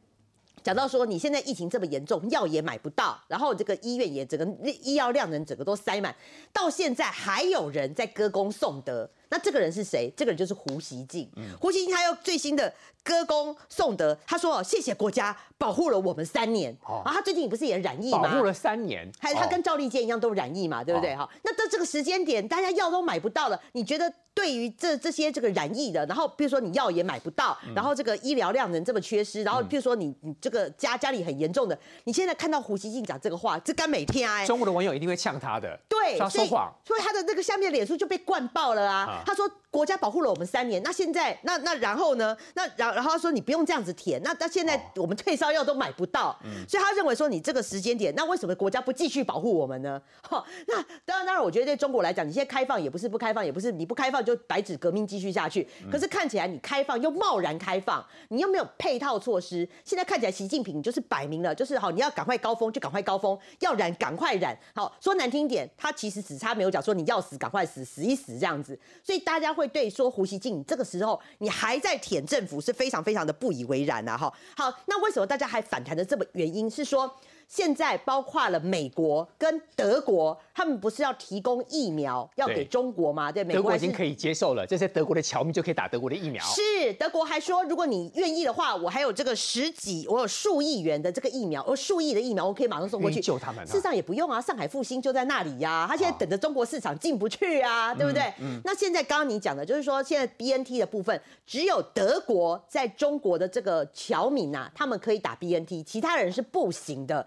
[0.63, 6.17] 讲到说你现在疫情这么严重，药也买不到，然后这个医院也整个医药量能整个都塞满，
[6.55, 9.11] 到现在还有人在歌功颂德。
[9.35, 10.13] 那这个人是谁？
[10.17, 11.29] 这个人就是胡锡进。
[11.61, 16.73] 胡锡进他又最新的歌功颂德，他说：“哦，谢谢国家保护了我们三年。
[16.87, 18.23] 哦然后他最近不是也染疫吗？
[18.23, 21.15] 保护了三年，还他哦跟赵立坚一样都染疫嘛，对不对？
[21.15, 36.73] 哦哈、那到这个时间点，大家药都买不到了，你觉得对于这这些这个染疫的，然后比如说你药也买不到，嗯然后这个医疗量能这么缺失，然后比如说你你这个家家里很严重的，你现在看到胡锡进讲这个话，这干每天哎、中国的网友一定会呛他的，对，说他说谎。
[36.85, 39.23] 所以他的那个下面的脸书就被灌爆了啊啊！
[39.25, 42.37] 他说国家保护了我们三年，那现在那那然后呢？
[42.55, 50.01] 那然然后他说你不用这样子填，那那现在哦我们退烧药都买不到，嗯所以他认为说你这个时间点，那为什么国家不继续保护我们呢？
[50.23, 55.69] 哈，那当然当然，我觉得对中国来讲，你现在开放也不是不开放，也不是你不开放就白纸革命继续下去。
[55.83, 64.57] 嗯可是看起来你开放又贸然开放，你又没有配套措施，现在看起来习近平就是摆明了就是好，你要赶快高峰就赶快高峰，要染赶快染。
[64.75, 68.79] 好说难听点，他其实只差没有讲说你要死赶快死，死一死这样子。
[69.05, 74.17] 所以大家会对说胡锡进，这个时候你还在舔政府是非常非常的不以为然啊！
[74.17, 77.15] 哈，好，那为什么大家还反弹的这么原因是说？
[77.49, 83.31] 现在包括了美国跟德国，他们不是要提供疫苗要给中国吗？
[83.31, 86.45] 对，美国已经可以接受了，这些德国的侨民就可以打德国的疫苗。
[86.45, 98.33] 是德国还说，如果你愿意的话，我还有这个十几，我有数亿元的这个疫苗，我数亿的疫苗，我可以马上送过去救他们啊事实上也不用啊，上海复兴就在那里呀、他现在等着中国市场进不去啊，对不对？
[98.65, 107.27] 那现在刚刚你讲的就是说，现在 BNT 的部分，只有德国在中国的这个侨民啊，他们可以打 BNT，其他人是不行的。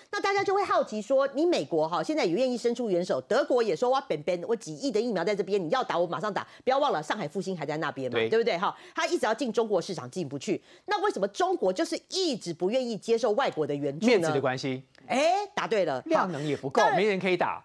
[0.11, 8.75] 那大家就会好奇说，你美国哈现在也愿意伸出援手，德国也说哇，本本我几亿的疫苗在这边，你要打我马上打，不要忘了上海复兴还在那边嘛，对对不对哈？
[8.93, 14.11] 他一直要进中国市场进不去，那为什么中国就是一直不愿意接受外国的援助呢？
[14.11, 17.63] 面子的关系，哎，答对了，量能也不够没人可以打。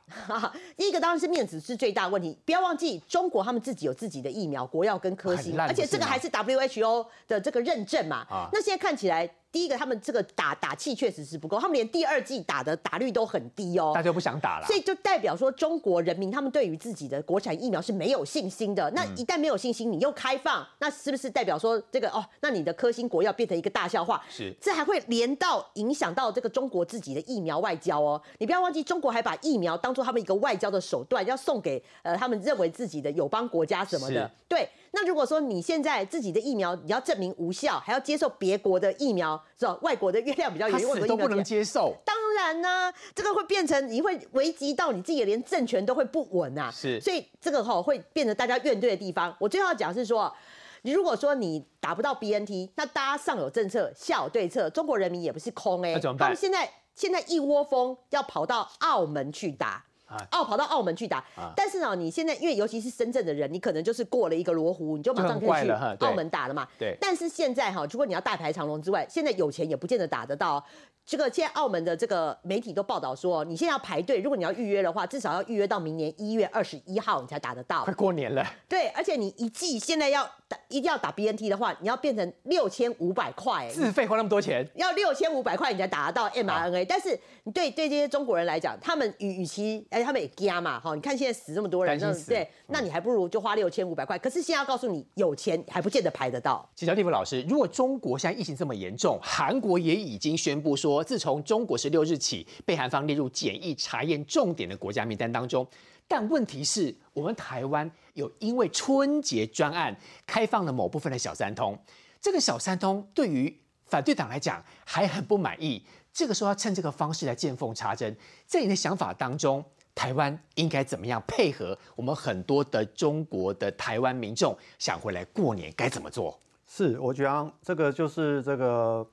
[0.77, 8.19] 第 一个当然是面子是最大问题，不要忘记中国他们自己有自己的疫苗，国药跟科兴，而且这个还是 WHO 的这个认证嘛。
[8.31, 14.01] 啊那现在看起来，第一个他们这个打打气确实是不够，他们连第二季打的打率都很低哦大。
[14.01, 14.77] 家都不想打了所。
[14.77, 18.91] 以就代表说，中国人民他们对于自己的国产疫苗是没有信心的。
[18.91, 22.25] 那一旦没有信心，你又开放，那是不是代表说这个哦？
[22.41, 24.23] 那你的科兴国药变成一个大笑话？
[24.29, 28.21] 是这还会连到影响到这个中国自己的疫苗外交哦。
[28.39, 34.31] 你不要忘记，中国还把疫苗当做他们一个外交的手段，要送给呃他们认为自己的友邦国家什么的。
[34.49, 39.79] 对，那如果说你现在自己的疫苗你要证明无效，还要接受别国的疫苗，是吧？
[39.83, 46.71] 外国的月亮比较他圆，外国的疫苗比较死都不能接受，当然呢、这个会变成你会危及到你自己的连政权都会不稳啊。
[46.71, 49.37] 是所以这个哈、会变成大家怨怼的地方。
[49.39, 50.35] 我最后要讲是说，
[50.81, 59.85] 你如果说你打不到 BNT，那大家上有政策，下有对策，中国人民也不是空哎、那怎么办他们现在现在一窝蜂要跑到澳门去打。
[60.31, 61.25] 澳跑到澳门去打。
[61.55, 66.67] 但是呢，你现在因为尤其是深圳的人，你可能就是过了一个罗湖，你就马上可以去澳门打了嘛。
[66.79, 66.97] 对。
[67.01, 70.65] 但是现在哈，如果你要大排长龙之外，现在有钱也不见得打得到。
[71.07, 77.85] 这个现在澳门的这个媒体都报道说，你现在要排队，如果你要预约的话，至少要预约到明年一月二十一号你才打得到。
[77.85, 78.45] 快过年了。
[78.69, 86.85] 对，而且你一季现在要打，一定要打 BNT 的话，你要变成六千五百块，自费花那么多钱，要六千五百块你才打得到 mRNA。
[86.89, 94.19] 但是你对对这些中国人来讲，他们与与其哎他们也加嘛哈，你看现在死这么多人，对，那你还不如就花六千五百块。
[94.19, 96.69] 可是现在要告诉你，有钱还不见得排得到。
[96.75, 105.67] 请教地福老师，如果中国现在疫情这么严重，韩国也已经宣布说，我自从中国十六日起被韩方列入检疫查验重点的国家名单当中，
[106.09, 109.95] 但问题是我们台湾有因为春节专案
[110.27, 111.79] 开放了某部分的小三通，
[112.19, 113.55] 这个小三通对于
[113.85, 119.63] 反对党来讲还很不满意，这个时候要趁这个方式来见缝插针，在你的想法当中，
[119.95, 126.41] 台湾应该怎么样配合我们很多的中国的台湾民众想回来过年该怎么做？
[126.67, 129.07] 是，我觉得这个就是这个。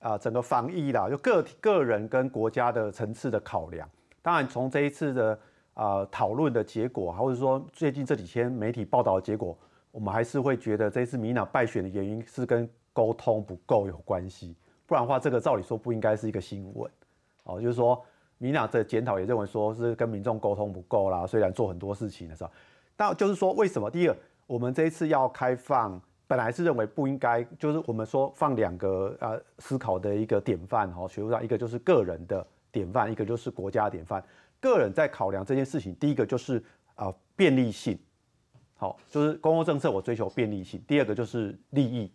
[0.00, 3.88] 啊，整个防疫啦，就个体、个人跟国家的层次的考量。
[4.22, 5.38] 当然，从这一次的
[5.74, 9.56] 啊讨论的结果，或者说最近这几天媒体报道的结果，
[9.90, 14.56] 我们还是会觉得这一次民党败选的原因是跟沟通不够有关系。
[14.86, 16.90] 不然的话，这个照理说不应该是一个新闻。
[17.44, 18.02] 哦，就是说
[18.38, 21.26] 民党的检讨也认为说是跟民众沟通不够啦。
[21.26, 22.50] 虽然做很多事情的时候，
[22.96, 23.90] 但就是说为什么？
[23.90, 26.00] 第一个，我们这一次要开放。
[26.30, 34.24] 本来是认为不应该，就是我们说放两个呃思考的一个典范哈，学术上一个就是个人的典范，一个就是国家典范。
[34.60, 36.62] 个人在考量这件事情，第一个就是
[36.94, 37.98] 啊便利性，
[38.76, 40.80] 好，就是公共政策我追求便利性。
[40.86, 42.08] 第二个就是利益。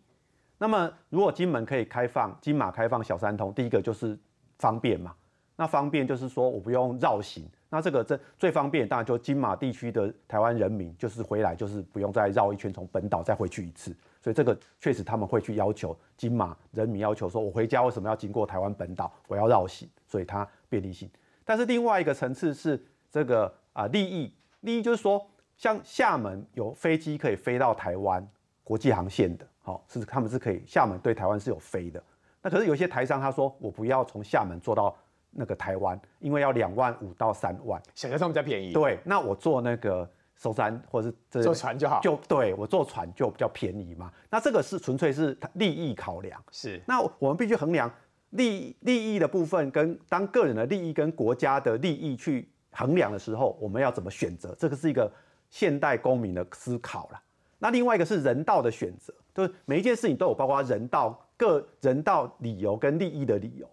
[0.58, 4.18] 那么如果金门可以开放，金马开放小三通，第一个就是
[4.60, 5.14] 方便嘛。
[5.58, 7.46] 那方便就是说我不用绕行。
[7.70, 13.94] 那这个这最方便，当然就金马地区的台湾人民，就是回来就是不用再绕一圈，从本岛再回去一次。
[14.22, 19.12] 所以这个确实他们会去要求金马人民要求说，我回家为什么要经过台湾本岛？
[19.28, 21.10] 我要绕行，所以它便利性。
[21.44, 28.26] 但是另外一个层次是这个啊利益，利益就是说，像厦门有飞机可以飞到台湾
[28.64, 32.02] 国际航线的，好是他们是可以厦门对台湾是有飞的。
[32.42, 34.96] 那可是有些台商他说我不要从厦门坐到。
[35.38, 38.72] 那个台湾，因为要两万五到三万，想象上比较便宜。
[38.72, 44.10] 对，那我坐那个舟山或者是坐船就好，就对我坐船就比较便宜嘛。
[44.30, 46.42] 那这个是纯粹是利益考量。
[46.52, 47.92] 是，那我们必须衡量
[48.32, 54.56] 利利益的部分跟当个人的利益跟国家的利益去衡量的时候，我们要怎么选择？
[54.58, 55.12] 这个是一个
[55.50, 57.22] 现代公民的思考了。
[57.58, 63.68] 那另外一个是人道的选择，就是每一件事情都有包括人道、个人道理由跟利益的理由。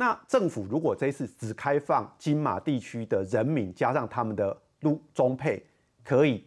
[0.00, 5.60] 那政府如果这次只开放金马地区的人民加上他们的陆中配
[6.04, 6.46] 可以，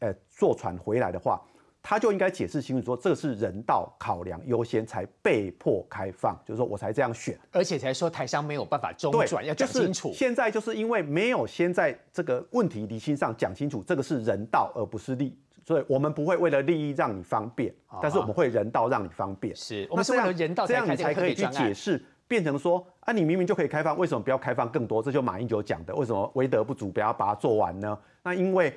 [0.00, 1.40] 呃，坐船回来的话，
[1.80, 10.12] 他就应该解释清楚说，这是人道考量优先才被迫开放，就是说我才这样选，而且才说台商没有办法中转，要讲清楚。
[10.12, 19.54] 现在就是因为没有先在这个问题理清上讲清楚，这个是人道而不是利，所以我们不会为了利益让你方便，但是我们会人道让你方便。
[19.54, 22.04] 是我们是为了人道这样你才可以去解释。
[22.32, 25.02] 变成说啊，你明明就可以开放，为什么不要开放更多？
[25.02, 27.98] 这就马英九讲的，为什么为德不足，不要把它做完呢？
[28.22, 28.72] 那因为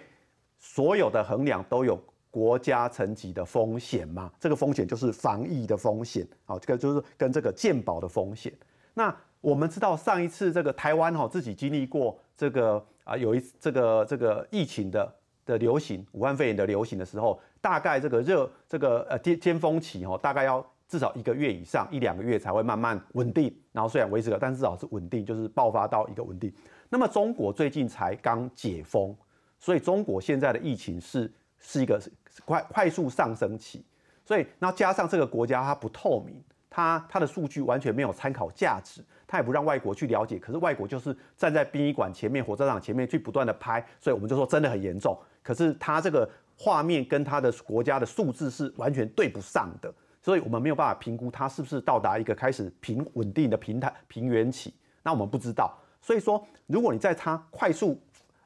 [0.59, 1.97] 所有的衡量都有
[2.29, 8.51] 国家层级的风险嘛，这个风险就是防疫的风险，好，这个就是跟这个健保的风险。
[8.93, 15.15] 那我们知道上一次这个台湾哈自己经历过这个啊有一这个这个疫情的
[15.45, 20.65] 的流行，武汉肺炎的流行的时候，大概这个热这个呃巅尖峰期哈，大概要。
[20.95, 23.53] 至少一个月以上，一两个月才会慢慢稳定。
[23.73, 26.49] 然后虽然维持了，但至少是稳定，就是爆发到一个稳定。
[26.87, 29.13] 那么中国最近才刚解封，
[29.59, 31.29] 所以中国现在的疫情是
[31.59, 32.01] 是一个
[32.45, 33.83] 快快速上升期。
[34.23, 40.39] 所以，然后加上这个国家它不透明，它它的数据完全没有参考价值，它也不让外国去了解。
[40.39, 45.19] 可是外国就是站在殡仪馆前面、火车站前面去不断的拍，所以我们就说真的很严重。
[45.43, 46.27] 可是它这个
[46.57, 49.93] 画面跟它的国家的数字是完全对不上的。
[50.25, 55.71] 所以我们没有办法评估它是不是到达一个开始平稳定的平台平原期，那我们不知道。
[56.01, 57.95] 所以说，如果你在它快速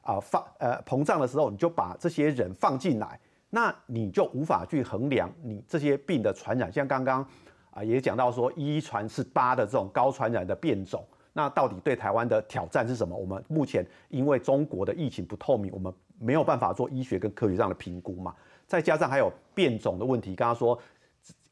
[0.02, 6.70] 啊发呃膨胀的时候，你就把这些人放进来，那你就无法去衡量你这些病的传染。
[6.70, 7.26] 像刚刚
[7.70, 13.16] 啊也讲到说，一传是八的这种高传染的变种，那到底对台湾的挑战是什么？
[13.16, 18.36] 我们目前因为中国的疫情不透明，我们没有办法做医学跟科学上的评估嘛。
[18.66, 20.78] 再加上还有变种的问题，刚刚说。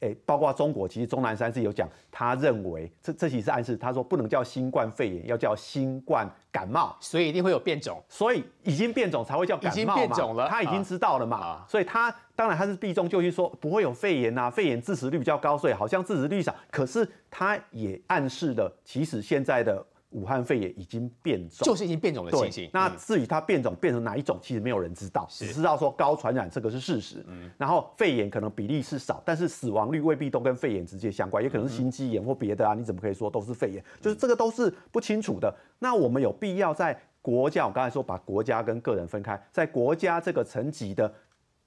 [0.00, 8.00] 诶，包括中国，其实钟南山是有讲，他认为这这其实暗示，他说不能叫新冠肺炎，要叫新冠感冒，所以一定会有变种。
[8.08, 11.66] 所以已经变种才会叫感冒嘛，已经变种了他已经知道了嘛，啊。
[11.68, 22.70] 所以他当然他是避重就轻说不会有肺炎呐、肺炎致死率比较高，所以好像致死率少，可是他也暗示了，其实现在的武汉肺炎已经变种，就是已经变种的情对形，。
[22.72, 27.24] 那嗯至于它变种变成哪一种，其实没有人知道，只知道说高传染这个是事实。
[27.58, 32.74] 然后肺炎可能比例是少，但是死亡率未必都跟肺炎直接相关，也可能是心肌炎或别的啊。
[32.74, 33.84] 你怎么可以说都是肺炎？
[34.00, 35.54] 就是这个都是不清楚的。
[35.78, 41.12] 那我们有必要在国家，我刚才说把国家跟个人分开，在国家这个层级的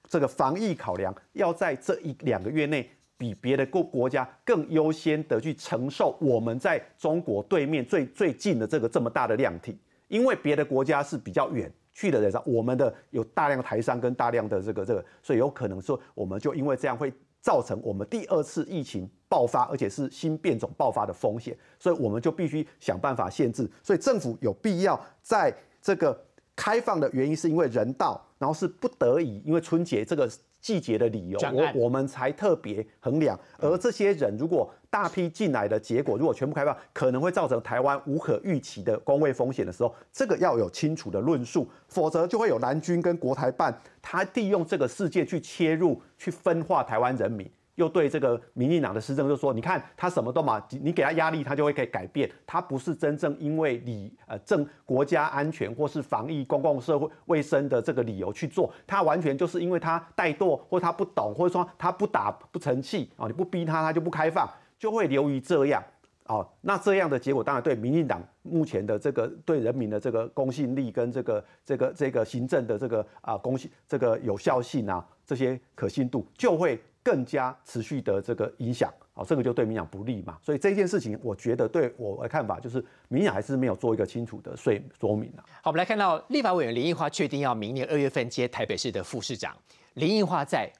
[0.08, 2.90] 这个防疫考量，要在这一两个月内。
[3.22, 23.70] 比别的国国家更优先的去承受我们在中国对面最最近的这个这么大的量体，因为别的国家是比较远去的人少，我们的有大量台商跟大量的这个这个，所以有可能说我们就因为这样会造成我们第二次疫情爆发，而且是新变种爆发的风险，所以我们就必须想办法限制。
[23.84, 26.20] 所以政府有必要在这个
[26.56, 30.28] 开放的原因是因为人道，然后是不得已，因为春节这个
[30.62, 33.38] 季节的理由，我我们才特别衡量。
[33.58, 47.50] 而这些人如果大批进来的结果，如果全部开放，可能会造成台湾无可预期的工位风险的时候，这个要有清楚的论述，否则就会有蓝军跟国台办，他利用这个事件去切入，去分化台湾人民。
[47.76, 52.30] 又对这个民进党的施政就说：“你看他什么都嘛，你给他压力，他就会可以改变。
[52.46, 65.82] 他不是真正因为你呃政国家安全或是防疫公共社会卫生的这个理由去做，他完全就是因为他怠惰或他不懂，或者说他不打不成器啊、你不逼他，他就不开放，就会流于这样。”
[66.26, 78.92] 哦，那这样的结果当然对民进党目前的这个对人民的这个公信力跟这个这个这个行政的这个啊公信这个有效性啊这些可信度就会更加持续的这个影响。
[79.14, 80.38] 好、这个就对民养不利嘛。
[80.42, 85.44] 所以这件事情，我觉得对我的看法就是，民养还是没有做一个清楚的说说明啊。
[85.62, 89.54] 好，我们来看到立法委员林奕华确定要明年二月份接台北市的副市长。
[89.94, 90.72] 林奕华在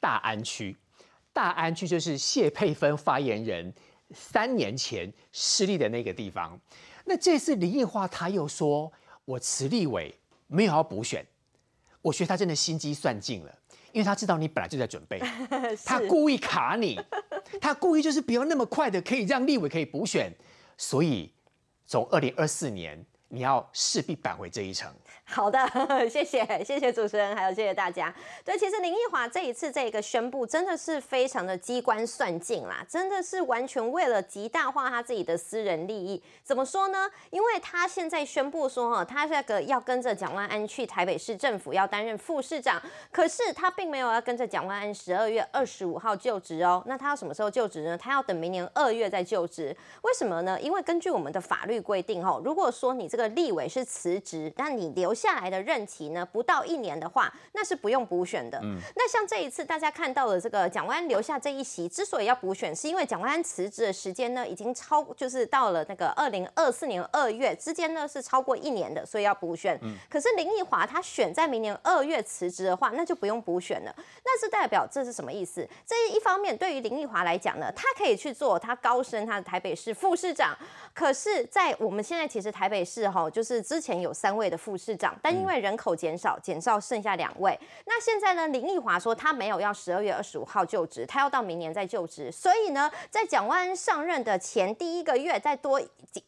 [0.00, 0.74] 大安区，
[1.32, 3.70] 大安区就是谢佩芬发言人
[4.12, 6.58] 三年前失利的那个地方。
[7.04, 8.90] 那这次林奕华他又说，
[9.26, 10.14] 我辞立委
[10.46, 11.22] 没有要补选，
[12.00, 13.54] 我觉得他真的心机算尽了，
[13.94, 15.18] 因为他知道你本来就在准备，
[15.86, 17.00] 他故意卡你，
[17.60, 20.30] 他故意就是不要那么快的可以让立委可以补选，
[20.76, 21.32] 所以
[21.86, 24.92] 从二零二四年你要势必扳回这一城。
[25.26, 25.58] 好的，
[26.08, 28.14] 谢谢谢谢主持人，还有谢谢大家。
[28.44, 36.22] 对，其实林奕华这一次这个宣布真的是非常的机关算尽啦，真的是完全为了极大化他自己的私人利益。
[36.42, 37.10] 怎么说呢？
[37.30, 46.82] 因为他现在宣布说哈，他这个要跟着蒋万安去台北市政府要担任副市长，可是他并没有要跟着蒋万安十二月二十五号就职哦。
[46.86, 47.96] 那他要什么时候就职呢？
[47.96, 49.74] 他要等明年二月再就职。
[50.02, 50.60] 为什么呢？
[50.60, 58.58] 因为根据我们的法律规定哦，如果说你这个立委是辞职，但你留下来的任期呢不到一年的话，那是不用补选的。
[58.60, 69.78] 嗯那像这一次大家看到的这个蒋万安留下这一席，之所以要补选，是因为蒋万安辞职的时间呢已经超，就是到了那个二零二四年二月之间呢是超过一年的，所以要补选。
[70.10, 73.94] 可是林奕华他选在明年二月辞职的话，那就不用补选了。
[74.24, 75.64] 那是代表这是什么意思？
[75.86, 80.58] 这一方面对于林奕华来讲呢，他可以去做他高升他的台北市副市长。
[80.92, 87.58] 可是，在我们现在其实台北市哈，就是之前有三位的副市长，但因为人口减少，减少剩下两位。
[87.86, 92.30] 那现在呢，林奕华说他没有要十二月二十五号就职，他要到明年再就职。
[92.30, 95.80] 所以呢，在蒋万安上任的前第一个月，再多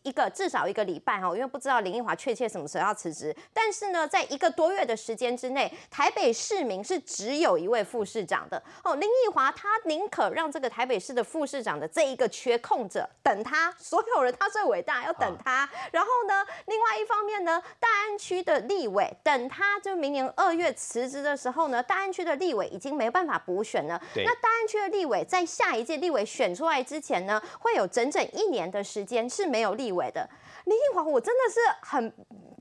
[0.03, 3.35] 一个至少一个礼拜哈，因为不知道林奕华确切什么时候要辞职。
[3.53, 8.95] 但是呢，在一个多月的时间之内，台北市民是只有一位副市长的哦。
[8.97, 15.69] 林奕华他宁可让这个台北市的副市长的这一个缺空着，等他，所有人他最伟大，要等他。
[15.93, 24.01] 然后呢，另外一方面呢，大安区的立委等他，就明年二月辞职的时候呢，大安区的立委已经没办法补选了。
[24.17, 30.29] 那大安区的立委在下一届立委选出来之前呢，会有整整一年的时间是没有立委的。
[30.67, 32.13] 林奕华，我真的是很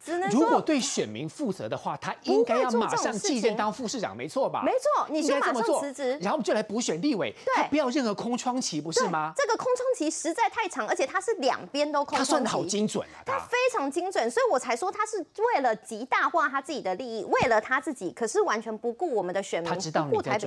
[0.03, 4.61] 只能说，如果对选民负责的话，他应该要马上继任当副市长，没错吧？
[4.63, 6.11] 没错，你应就马上辞职。
[6.21, 9.33] 然后我们就来补选立委，他不要任何空窗期，不是吗？
[9.35, 13.25] 这个空窗期实在太长，而且它是两边都空窗期，他算的好精准啊！
[13.25, 15.17] 他他非常精准，所以我才说他是
[15.55, 20.37] 为了极大化他自己的利益，为了他自己，可是完全不顾我们的选民，他知道你在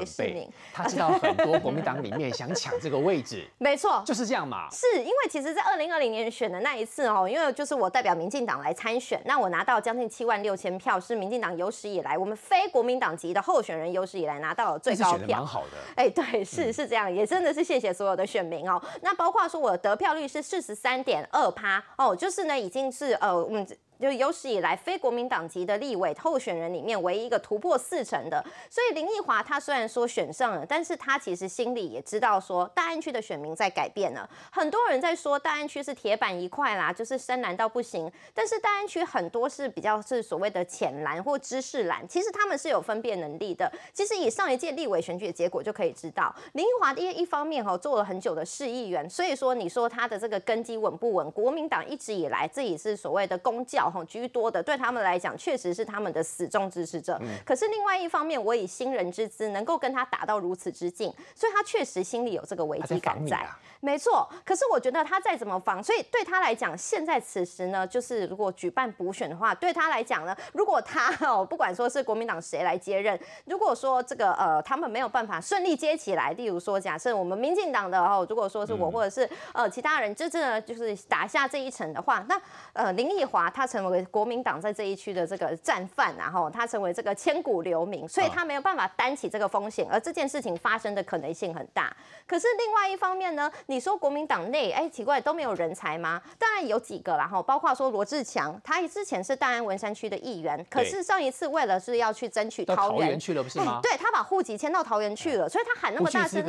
[0.73, 4.69] 他知道很多国民党里面想抢这个位置， 没错，就是这样嘛。
[4.71, 15.47] 是因为其实，在二零二零年选的那一次哦，因为为就是我代表民进党来参选，那我拿到将近七万六千票，是民进党有史以来我们非国民党籍的候选人有史以来拿到的最高票蛮。
[15.47, 15.69] 好的。
[15.97, 18.81] 哎，对，是是这样，也真的是谢谢所有的选民哦。
[19.03, 23.67] 那包括说我的得票率是四十三点二趴哦，就是呢已经是呃嗯。
[24.01, 34.29] 就有史以来非国民党籍的立委候选人里面唯一一个突破四成的，所以林奕华他虽然说选上了，但是他其实心里也知道说大安区的选民在改变了。
[34.51, 43.71] 很多人在说大安区是铁板一块啦，就是深蓝到不行，但是大安区很多是比较是所谓的浅蓝或知识蓝，其实他们是有分辨能力的。
[43.93, 51.29] 其实以上一届立委选举的结果就可以知道，林奕华一一方面哈做了很久的市议员，所以说你说他的这个根基稳不稳？
[51.33, 57.21] 国民党一直以来自己是所谓的公教哈居多的，对他们来讲确实是他们的死忠支持者。
[57.45, 63.47] 可是另外一方面，我以新人之姿能够跟他打到如此之近，所以他确实心里有这个危机感在。
[63.81, 82.41] 没错，可是我觉得他再怎么防，所以对他来讲，现在此时呢，就是如果举办补选的话，对他来讲呢，如果他哦，不管说是国民党谁来接任，如果说这个呃他们没有办法顺利接起来，例如说假设我们民进党的哦，如果说是我或者是呃其他人，就真的就是打下这一层的话，那
[82.73, 91.95] 呃林奕华他成为国民党在这一区的这个战犯，然后他成为这个千古留名，所以他没有办法担起这个风险，而这件事情发生的可能性很大。
[92.27, 96.23] 可是另外一方面呢，你说国民党内，哎，奇怪都没有人才吗？
[96.39, 103.81] 当然有几个啦，哈，包括说罗志强，他之前是大安文山区的议员，可是上一次为了是要去争取桃园去了不是吗？
[103.85, 106.45] 哎对他把户籍迁到桃园去了，所以他喊那么大声。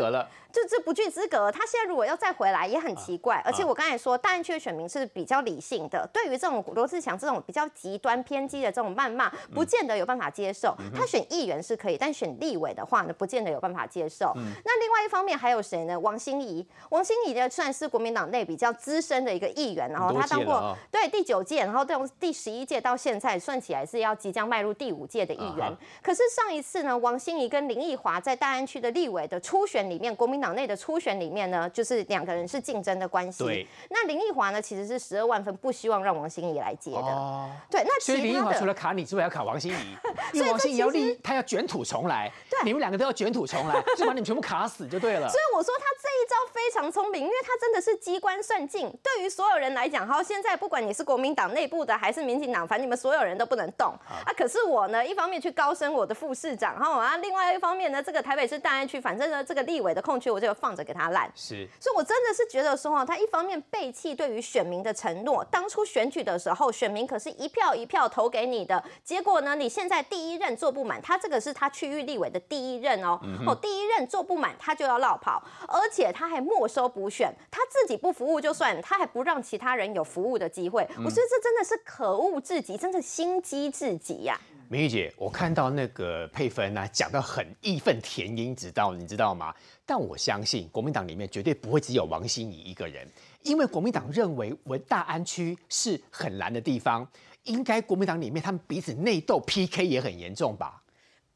[0.51, 1.51] 就这不具资格。
[1.51, 3.37] 他现在如果要再回来，也很奇怪。
[3.37, 10.75] 啊而且我刚才说，大安区的选民是比较理性的，对于这种罗志祥这种比较极端偏激的这种谩骂，嗯不见得有办法接受。
[10.95, 14.31] 他选议员是可以，但选立委的话呢，不见得有办法接受。
[14.37, 15.99] 嗯那另外一方面还有谁呢？
[15.99, 25.67] 王心怡，王心怡呢算是国民党内比较资深的一个议员，然后他当过、对第九届，然后从第十一届到现在算起来是要即将迈入第五届的议员。
[25.67, 33.67] 啊可是上一次呢，王心怡跟林奕华在大安区的立委的初选里面，国民党内的初选里面呢，就是两个人是竞争的关系。
[33.89, 37.08] 那林奕华呢，其实是十二万分不希望让王心怡来接的。
[37.09, 39.97] 哦，对，那所以林奕华除了卡你之外，要卡王心怡，
[40.33, 45.37] 因为王心怡要立，他要卷土重来，对你们两个都要卷土重来， 就把你们全部卡死就对了所。
[45.37, 48.89] 以我说他这一招非常聪明，因为他真的是机关算尽。
[49.03, 54.31] 对于所有人来讲，好，现在不管你是国民党内部的还是民进党，反正你们所有人都不能动啊。
[54.37, 61.31] 可是我呢，一方面去高升我的副市长，哈啊，另外一方面呢，这个台北市大安区，反正呢这个立委的空缺，我就放着给他烂。
[61.35, 89.53] 是，所以，我真的是觉得说，哈，他一方面背弃对于选民的承诺，当初选举的时候，选民可是一票一票投给你的，结果呢，你现在第一任做不满，他这个是他区域立委的第一任哦，哦，第一任做不满，他就要落跑，而且他还没收补选，他自己不服务就算，他还不让其他人有服务的机会，我觉得这真的是可恶至极，真的心机至极呀、明玉姐，我看到那个佩芬呢、讲到很义愤填膺，知道你知道吗？
[89.85, 93.07] 但我相信国民党里面绝对不会只有王心怡一个人，
[93.43, 97.07] 因为国民党认为文大安区是很蓝的地方，
[97.43, 100.83] 应该国民党里面他们彼此内斗 PK 也很严重吧？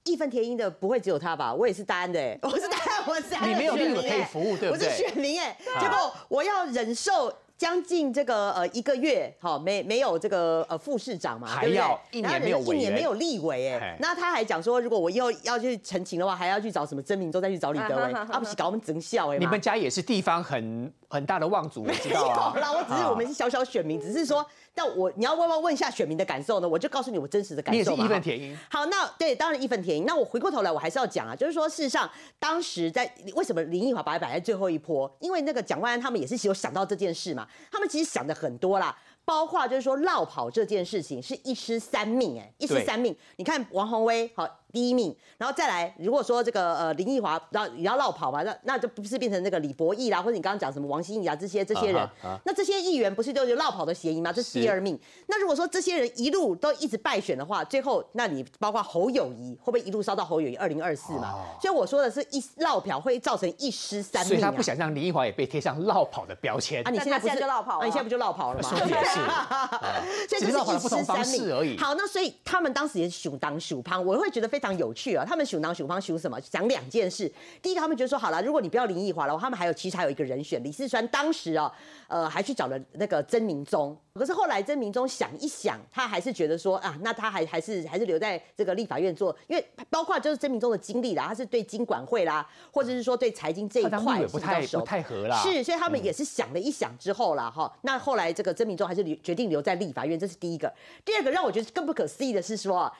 [0.03, 1.53] 义愤填膺的不会只有他吧？
[1.53, 7.33] 我也是大安的哎，我是大安，我是大安的你没有立委可以服务对不对我是选民哎，结果我要忍受。
[7.57, 13.77] 将近这个呃一个月，好没没有这个呃副市长嘛，还要一年没有一年没有立委嘿。
[13.77, 22.25] 哎，那他还讲说，如果我以后要去澄清的话，还要去找什么曾明洲，再去找李德维， 啊不是搞我们整笑哎嘛，你们家也是地方很很大的望族，我知 没有。
[22.25, 24.45] 啦，我只是我们是小小选民，只是说，
[24.75, 28.05] 但我你要问问问一下选民的感受呢，我就告诉你我真实的感受嘛。
[28.05, 30.05] 义愤填膺，好，那对，当然义愤填膺。
[30.05, 32.09] 那我回过头来，我还是要讲啊，就是说，事实上，
[32.39, 35.09] 当时在为什么林奕华把它摆在最后一波？
[35.19, 38.97] 因为那个蒋万安他们也是有想到这件事嘛，他们其实想的很多啦。
[39.25, 43.15] 包括就是说绕跑这件事情是一尸三命，哎，一尸三命。
[43.37, 54.33] 你看王宏威好第一名，然后再来，如果说这个呃林奕华要也要绕跑嘛，那那就不是变成那个李博义啦，或者你刚刚讲什么王心怡啊这些这些人啊哈啊那这些议员不是就有绕跑的嫌疑吗？
[54.33, 54.99] 这是是第二命。
[55.27, 61.35] 那如果说这些人一路都一直败选的话，最后那你包括侯友谊会不会一路烧到侯友谊二零二四嘛？
[61.61, 64.29] 所以我说的是一绕票会造成一失三命、啊。
[64.29, 66.89] 所以他不想让林奕华也被贴上落跑的标签啊，。
[66.89, 68.69] 你现在不是就绕跑了啊你现在不就绕跑了吗？
[68.69, 69.13] 说的也是，
[70.27, 75.23] 所以这只是一不同方尸三命式而已好，那所以他们当时也是熊当熊胖，我会觉得非常有趣啊。
[75.23, 76.39] 他们熊当熊方熊什么？
[76.41, 77.31] 讲两件事。
[77.61, 81.71] 第一个，他们觉得说好了，如果你不要林奕华了，他们还有其实还有一个人选，李四川当时啊，
[82.07, 83.95] 呃，还去找了那个曾明忠。
[84.15, 95.41] 可是后来曾明忠想一想，他还是觉得说啊，那他还还是还是留在这个立法院做，因为包括就是曾明忠的经历啦，他是对经管会啦，或者是说对财经这一块不太熟不太合啦。
[95.43, 100.71] 是，所以他们也是想了一想之后啦，哈、那后来这个曾明忠还是是留决定留在立法院，这是第一个。
[101.03, 102.91] 第二个让我觉得更不可思议的是说。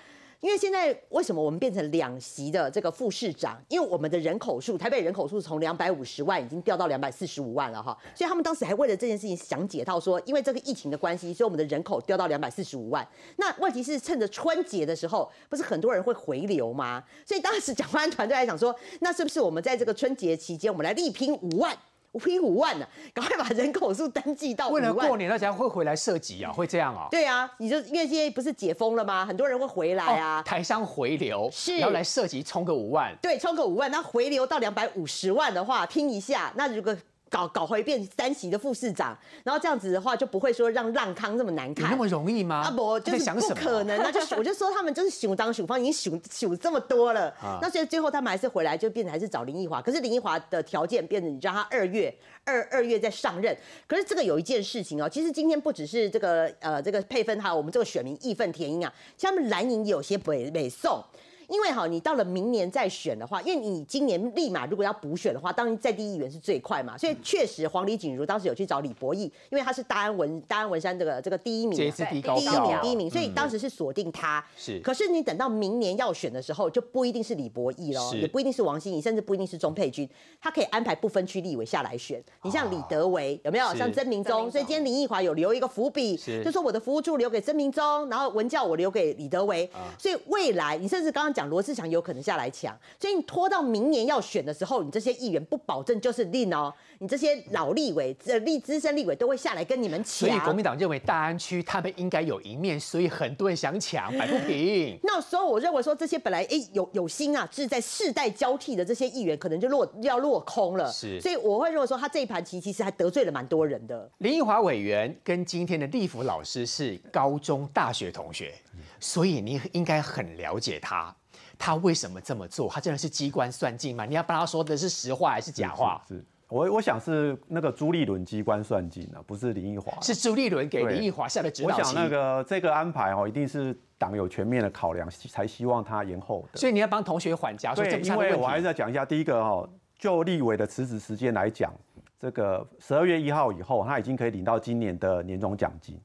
[0.44, 3.58] 因为现在为什么我们变成两席的这个副市长？
[3.70, 13.08] 因为我们的人口数，台北人口数从两百五十万已经掉到两百四十五万了哈，所以他们当时还为了这件事情想解套，说因为这个疫情的关系，所以我们的人口掉到两百四十五万。
[13.38, 17.02] 那问题是趁着春节的时候，不是很多人会回流吗？
[17.26, 21.74] 所以当时蒋万安团队来想说，那是不是我们在这个春节期间，我们来力拼五万？
[22.20, 25.18] 拼五万呢，赶快把人口数登记到为了过。
[25.18, 27.08] 年，大家会回来涉及啊， 会这样啊？
[27.12, 29.26] 对啊，你就因为现在不是解封了吗？
[29.26, 30.40] 很多人会回来啊。
[30.40, 36.96] 哦台商回流是然后来涉及冲个五万，对，冲个五万，那回流到两百五十万的话，拼一下，那如果
[37.34, 41.86] 搞搞回变三席的副市长，然后这样子的话，就不会说让浪康这么难看。
[41.86, 42.58] 有那么容易吗？
[42.58, 53.58] 啊不，就是不可能，那就是我就说他们就是熊当熊方，已经熊熊这么多了，啊那所以最后他们还是回来就变成还是找林奕华，可是林奕华的条件变成你让他二月二二月再上任，
[53.88, 61.04] 可是这个有一件事情哦，其实今天不只是这个呃这个配分还有我们这个选民义愤填膺啊，像他们蓝营有些北北宋。
[61.48, 74.44] 因为哈，你到了明年再选的话，因为你今年立马如果要补选的话，当然在地议员是最快嘛，所以确实黄李锦如当时有去找李博义，因为他是大安文大安文山这个这个第一名，第一名第一名，所以当时是锁定他。
[74.56, 80.08] 是可是你等到明年要选的时候，就不一定是李博义喽，也不一定是王心怡，甚至不一定是钟佩君，
[80.42, 82.24] 他可以安排不分区立委下来选。
[82.44, 83.74] 你像李德维有没有？
[83.74, 89.70] 像曾明忠，所以今天林奕华有留一个伏笔，是就说我的服务处留给曾明忠，然后文教我留给李德维。
[89.98, 100.28] 所以未来你甚至刚刚讲罗志祥有可能下来抢，所以你拖到明年要选的时候，你这些议员不保证就是令哦，你这些老立委、呃立资深立委都会下来跟你们抢。
[100.28, 104.98] 所以国民党认为大安区他们应该有一面，所以很多人想抢，摆不平。
[105.04, 110.92] 那时候我认为说这些本来哎有有心啊，是在世代交替的这些议员，可能就落要落空了。
[110.92, 114.10] 是所以我会认为说他这一盘棋其实还得罪了蛮多人的。
[114.20, 118.54] 林奕华委员跟今天的立福老师是高中、大学同学，
[119.00, 121.16] 所以你应该很了解他。
[121.58, 122.70] 他为什么这么做？
[122.70, 124.06] 他真的是机关算尽吗？
[124.06, 126.02] 你要帮他说的是实话还是假话？
[126.08, 130.00] 是是我我想是那个朱立伦机关算尽啊，不是林奕华。
[130.02, 131.76] 是朱立伦给林奕华下的指导。
[131.76, 136.60] 我想那个这个安排哦，一定是党有全面的考量，才希望他延后的。
[136.60, 138.64] 所以你要帮同学缓颊，说这对，不因为我还是。
[138.66, 141.74] 要讲一下，第一个哦，就立委的辞职时间来讲，
[142.20, 146.00] 这个十二月一号以后，他已经可以领到今年的年终奖金，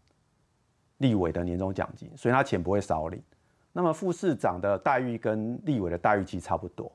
[0.99, 3.23] 立委的年终奖金，所以他钱不会少领。
[3.79, 6.91] 那么副市长的待遇跟立委的待遇其实差不多，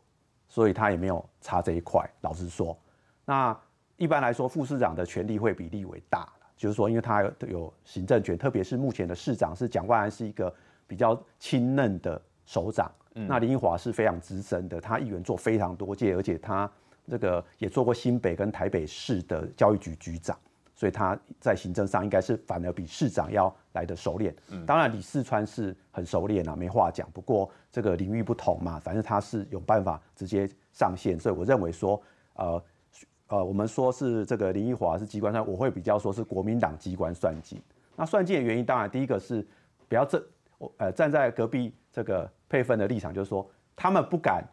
[0.49, 2.05] 所以他也没有差这一块。
[2.19, 2.77] 老实说，
[3.23, 3.57] 那
[3.95, 6.27] 一般来说，副市长的权力会比立委大
[6.57, 10.53] 就是说，因为他有有行政权，特别是目前的市长是蒋万安，是一个
[10.85, 12.91] 比较亲嫩的首长。
[13.13, 16.69] 那林奕华是非常资深的，他议员做非常多届，而且他
[17.07, 20.37] 这个也做过新北跟台北市的教育局局长，
[20.83, 24.35] 所以他在行政上应该是反而比市长要来的熟练。
[24.49, 27.09] 嗯当然李四川是很熟练啊，没话讲。
[27.13, 32.03] 不过这个领域不同嘛，反正他是有办法直接上线，所以我认为说，
[32.33, 32.61] 呃
[33.27, 37.61] 呃，我们说是这个林奕华是机关算，我会比较说是国民党机关算计。
[37.95, 39.47] 那算计的原因，当然第一个是
[39.87, 40.21] 不要这
[40.57, 44.43] 我呃站在隔壁这个配分的立场，就是说他们不敢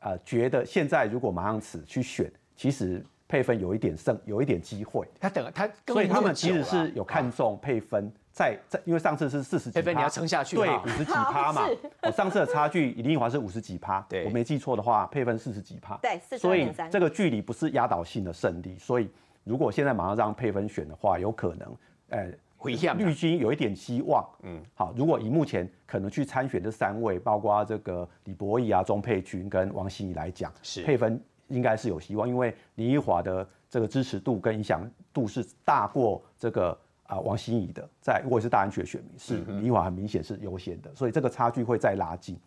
[0.00, 5.06] 呃觉得现在如果马上此去选，其实配分有一点胜，有一点机会。
[5.20, 11.62] 他等他所以他们其实是有看中配分，在在因为上次是四十几趴，配分你要撑下去对五十几趴嘛。
[12.02, 14.24] 我上次的差距，林奕华是五十几趴， 对。
[14.24, 19.10] 我没记错的话，配分四十几趴，对42.3所以这个距离不是压倒性的胜利，所以
[19.44, 21.76] 如果现在马上让配分选的话，有可能，
[22.08, 22.32] 呃。
[22.60, 30.82] 回向绿军有一点希望，嗯，好，如果以目前可能去参选这三位，包括这个李博义啊、钟佩君跟王心怡来讲，是。
[30.82, 42.38] 配分应该是有希望，因为林奕华的这个支持度跟影响度是大过这个啊、王心怡的，在如果是大安区的选民，是林奕华很明显是优先的，所以这个差距会再拉近，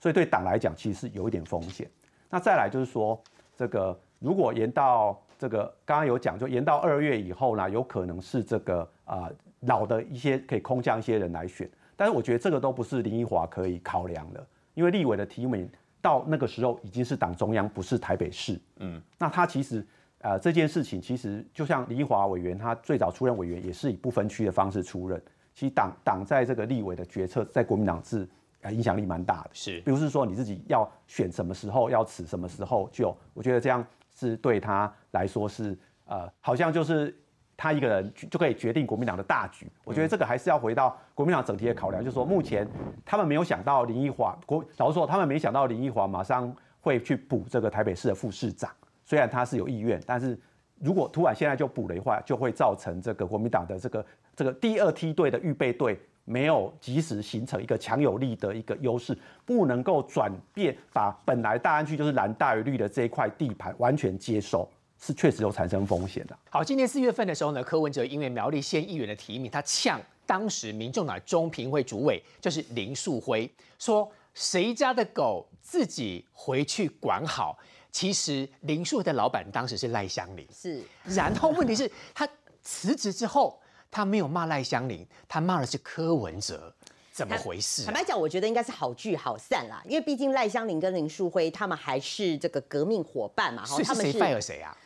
[0.00, 1.88] 所以对党来讲其实是有一点风险。
[2.28, 3.20] 那再来就是说，
[3.56, 9.30] 这个如果延到这个刚刚有讲，就延到二月以后呢，有可能是这个啊、
[9.60, 14.44] 老的一些可以空降一些人来选，但是我觉得这个都不是林奕华可以考量的，
[14.74, 15.70] 因为立委的提名
[16.00, 18.60] 到那个时候已经是党中央，不是台北市。
[18.76, 19.86] 嗯，那他其实
[20.20, 25.20] 呃这件事情其实就像林奕华委员，他最早出任委员也是以不分区的方式出任，
[25.54, 28.28] 其实党党在这个立委的决策，在国民党是
[28.60, 29.50] 呃影响力蛮大的。
[29.52, 33.84] 是比如是说你自己要选什么时候，要辞什么时候就，我觉得这样
[34.16, 35.76] 是对他来说是
[36.06, 37.14] 呃，好像就是
[37.58, 39.66] 他一个人就就可以决定国民党的大局。
[39.84, 42.66] 我觉得这个还是要回到国民党整体的考量，就是说目前
[43.04, 48.70] 他们没有想到林奕华，国老实说，他们没想到林奕华马上会去补这个台北市的副市长，
[49.04, 50.38] 虽然他是有意愿，但是
[50.78, 54.06] 如果突然现在就补了的话，就会造成这个国民党的这个
[54.36, 64.68] 这个第二梯队的预备队没有及时形成一个强有力的一个优势，不能够转变把本来大安区就是蓝大于绿的这一块地盘完全接收，
[65.00, 66.36] 是确实有产生风险的。
[66.50, 77.58] 好，今年四月份的时候呢，柯文哲因为苗栗县议员的提名，他呛当时民众党中评会主委就是林树辉，说谁家的狗自己回去管好。
[77.90, 82.28] 其实林树的老板当时是赖香林，是，然后问题是他
[82.62, 83.58] 辞职之后，
[83.90, 86.72] 他没有骂赖香林，他骂的是柯文哲，
[87.10, 87.86] 怎么回事、啊？
[87.86, 94.76] 坦白讲，我觉得应该是好聚好散啦，因为毕竟赖香林跟林树辉他们还是这个革命伙伴嘛，所以是谁他们是 fire 谁啊？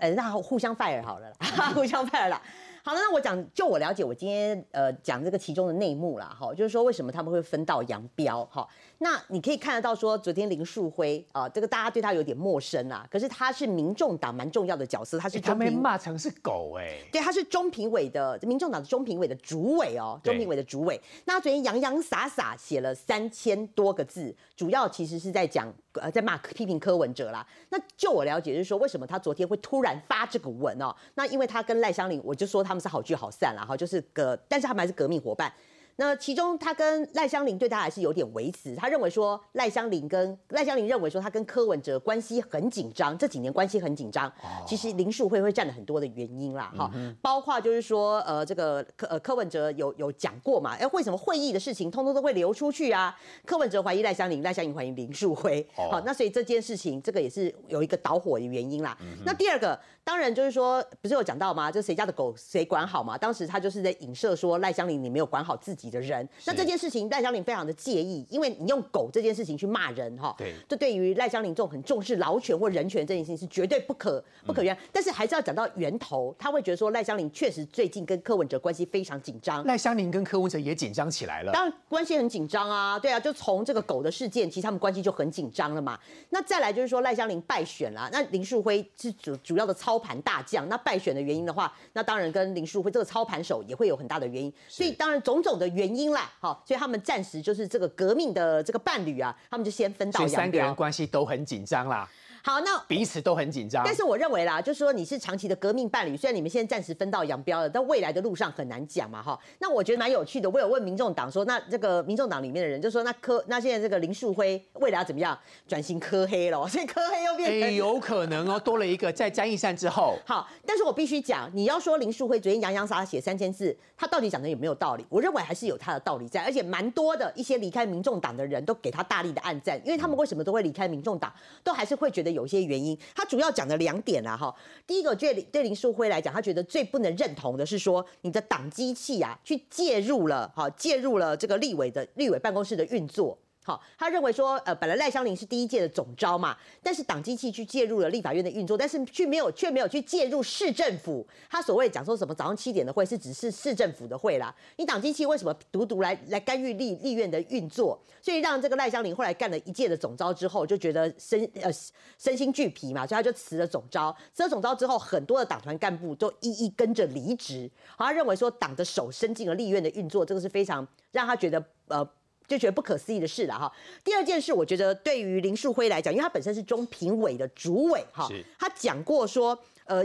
[0.00, 2.40] 呃，那互相 fire 好了啦， 互相 fire 啦。
[2.84, 8.66] 好了，那我讲，就我了解，我今天呃讲这个其中的内幕啦，哈，就是说为什么他们会分道扬镳，哈。
[9.00, 21.00] 那你可以看得到说，昨天林树辉啊、这个大家对他有点陌生啦，可是他是民众党蛮重要的角色，他是欸他被骂成是狗哎、对，他是中评委的民众党的中评委的主委哦，中评委的主委。
[21.26, 27.46] 那昨天洋洋洒洒写了三千多个字，主要其实是在讲呃，在骂批评柯文哲啦。
[27.68, 30.92] 那就我了解，就是说为什么他昨天会突然发这个文哦？
[31.14, 35.52] 那因为他跟赖香林，我就说他们是好聚好散啦，哈，就是革，但是他们还是革命伙伴。
[36.00, 44.32] 那其中他跟赖香林对他还是有点维持，他认为说赖香林跟赖香林认为说他跟柯文哲关系很紧张，这几年关系很紧张。
[44.64, 46.88] 其实林树会会占了很多的原因啦，哈、
[47.20, 53.18] 包括就是说呃这个柯呃柯文哲有有讲过嘛，哎为什么会议的事情通通都会流出去啊？
[53.44, 58.96] 柯文哲怀疑赖香林，赖香林怀疑林树辉，好、那所以这件事情这个也是有一个导火的原因啦。
[59.24, 61.72] 那第二个当然就是说不是有讲到吗？
[61.72, 63.18] 就谁家的狗谁管好嘛？
[63.18, 74.78] 当时他就是在影射说赖香林你没有管好自己的人，那这件事情赖香林非常的介意，因为你用狗这件事情去骂人哈，对这对于赖香林这种很重视劳权或人权这件事情是绝对不可不可原谅。
[74.92, 79.64] 但是还是要讲到源头，他会觉得说赖香林确实最近跟柯文哲关系非常紧张。
[79.64, 81.52] 赖香林跟柯文哲也紧张起来了。
[81.52, 85.98] 当然关系很紧张啊，对啊，就从这个狗的事件，其实他们关系就很紧张了嘛。
[86.30, 94.52] 那再来就是说赖香林败选啦，那林树辉是主主要的操盘大将，那败选的原因的话，那当然跟林树辉这个操盘手也会有很大的原因。
[94.68, 100.74] 所以当然种种的原因啦，好，所以他们暂时就是这个革命的这个伴侣啊，他们就先分道扬所以三个人。
[100.74, 102.08] 关系都很紧张啦，
[102.48, 103.82] 好，那彼此都很紧张。
[103.84, 109.38] 但是我认为啦，就是说你是长期的革命伴侣，虽然你们现在暂时分道扬镳了，但未来的路上很难讲嘛，哈。
[109.58, 117.74] 那我觉得蛮有趣的，我有问民众党说，那这个民众党里面的人就说，那科那现在这个林树辉未来要怎么样转型科黑了， 所以科黑又变哎、成。
[117.74, 125.04] 有可能哦，多了一个在詹义善之后，好，但是我必须讲，你要说林树辉昨天洋洋洒洒写三千字，他到底讲的有没有道理？
[125.10, 131.30] 我认为还是有他的道理在，而且蛮多的一些离开民众党的人都给他大力的暗赞，因为他们为什么都会离开民众党，
[131.62, 132.96] 都还是会觉得有有些原因。
[133.14, 134.54] 他主要讲的两点啦，哈，
[134.86, 143.36] 第一个对对林书辉来讲，他觉得最不能认同的是说你的党机器啊，去介入了，哈，介入了这个立委的立委办公室的运作。
[143.68, 151.26] 好，他认为说，呃，本来赖香林是第一届的总招嘛，但是党机器去介入了立法院的运作，但是却没有却没有去介入市政府。
[151.50, 158.00] 他所谓讲说什么早上七点的会是只是市政府的会啦，你党机器为什么独独来来干预立立院的运作？
[158.22, 161.70] 所以让这个赖香林后来干了一届的总招之后，就觉得身呃
[162.16, 164.16] 身心俱疲嘛，所以他就辞了总招。
[164.32, 167.70] 辞了总招之后，很多的党团干部都一一跟着离职。
[167.98, 172.08] 好，他认为说党的手伸进了立院的运作，这个是非常让他觉得呃。
[172.48, 173.72] 就觉得不可思议的事了哈。
[174.02, 178.26] 第二件事，我觉得对于林树辉来讲，因为他本身是中评委的主委哈，
[178.58, 180.04] 他讲过说，呃。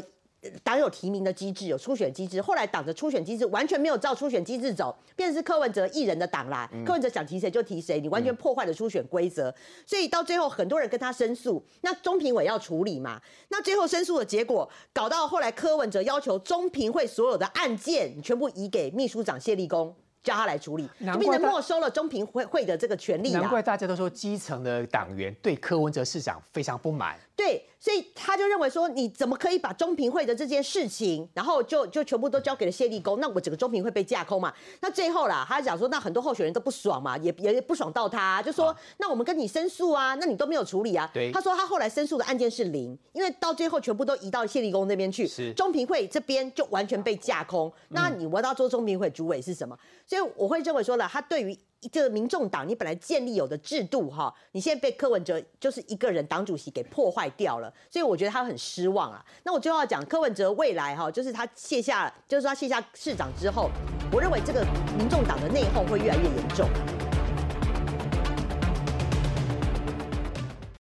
[0.62, 2.42] 党有提名的机制，有初选机制。
[2.42, 6.70] 后来党的初选机制完全没有照初选机制走，变成是柯文哲一人的党啦。
[6.86, 9.56] 柯文哲想提谁就提谁，你完全破坏了初选规则。
[9.86, 13.22] 所以到最后，很多人跟他申诉，那中评委要处理嘛。
[13.48, 19.96] 那最后申诉的结果，搞到后来柯文哲要求中评会所有的案件全部移给秘书长谢立功。
[20.24, 23.42] 叫他来处理，就变成没收了中评会会的这个权利啦。
[23.42, 27.20] 难怪大家都说基层的党员对柯文哲市长非常不满。
[27.36, 33.20] 对，所以他就认为说，你怎么可以把中评会的这件事情，然后就就全部都交给了谢立功？
[33.20, 34.54] 那我整个中评会被架空嘛？
[34.82, 41.10] 那最后啦，他讲说，那很多候选人都不爽嘛，也也不爽到他，就说，那我们跟你申诉啊，那你都没有处理啊。
[41.12, 47.72] 对他说他后来申诉的案件是零，因为到最后全部都移到谢立功那边去，是中评会这边就完全被架空。
[47.90, 49.76] 那你我要做中评会主委是什么？
[50.14, 51.58] 所以我会认为说了，他对于。
[51.92, 59.22] 这个民众党，你本来建立有的制度哈，你现在被柯文哲就是一个人党主席给破坏掉了，所以我觉得他很失望啊。
[59.44, 63.70] 那我最后要讲柯文哲未来哈，就是他卸下，就是他卸下市长之后，
[64.14, 64.66] 我认为这个
[64.98, 66.70] 民众党的内讧会越来越严重。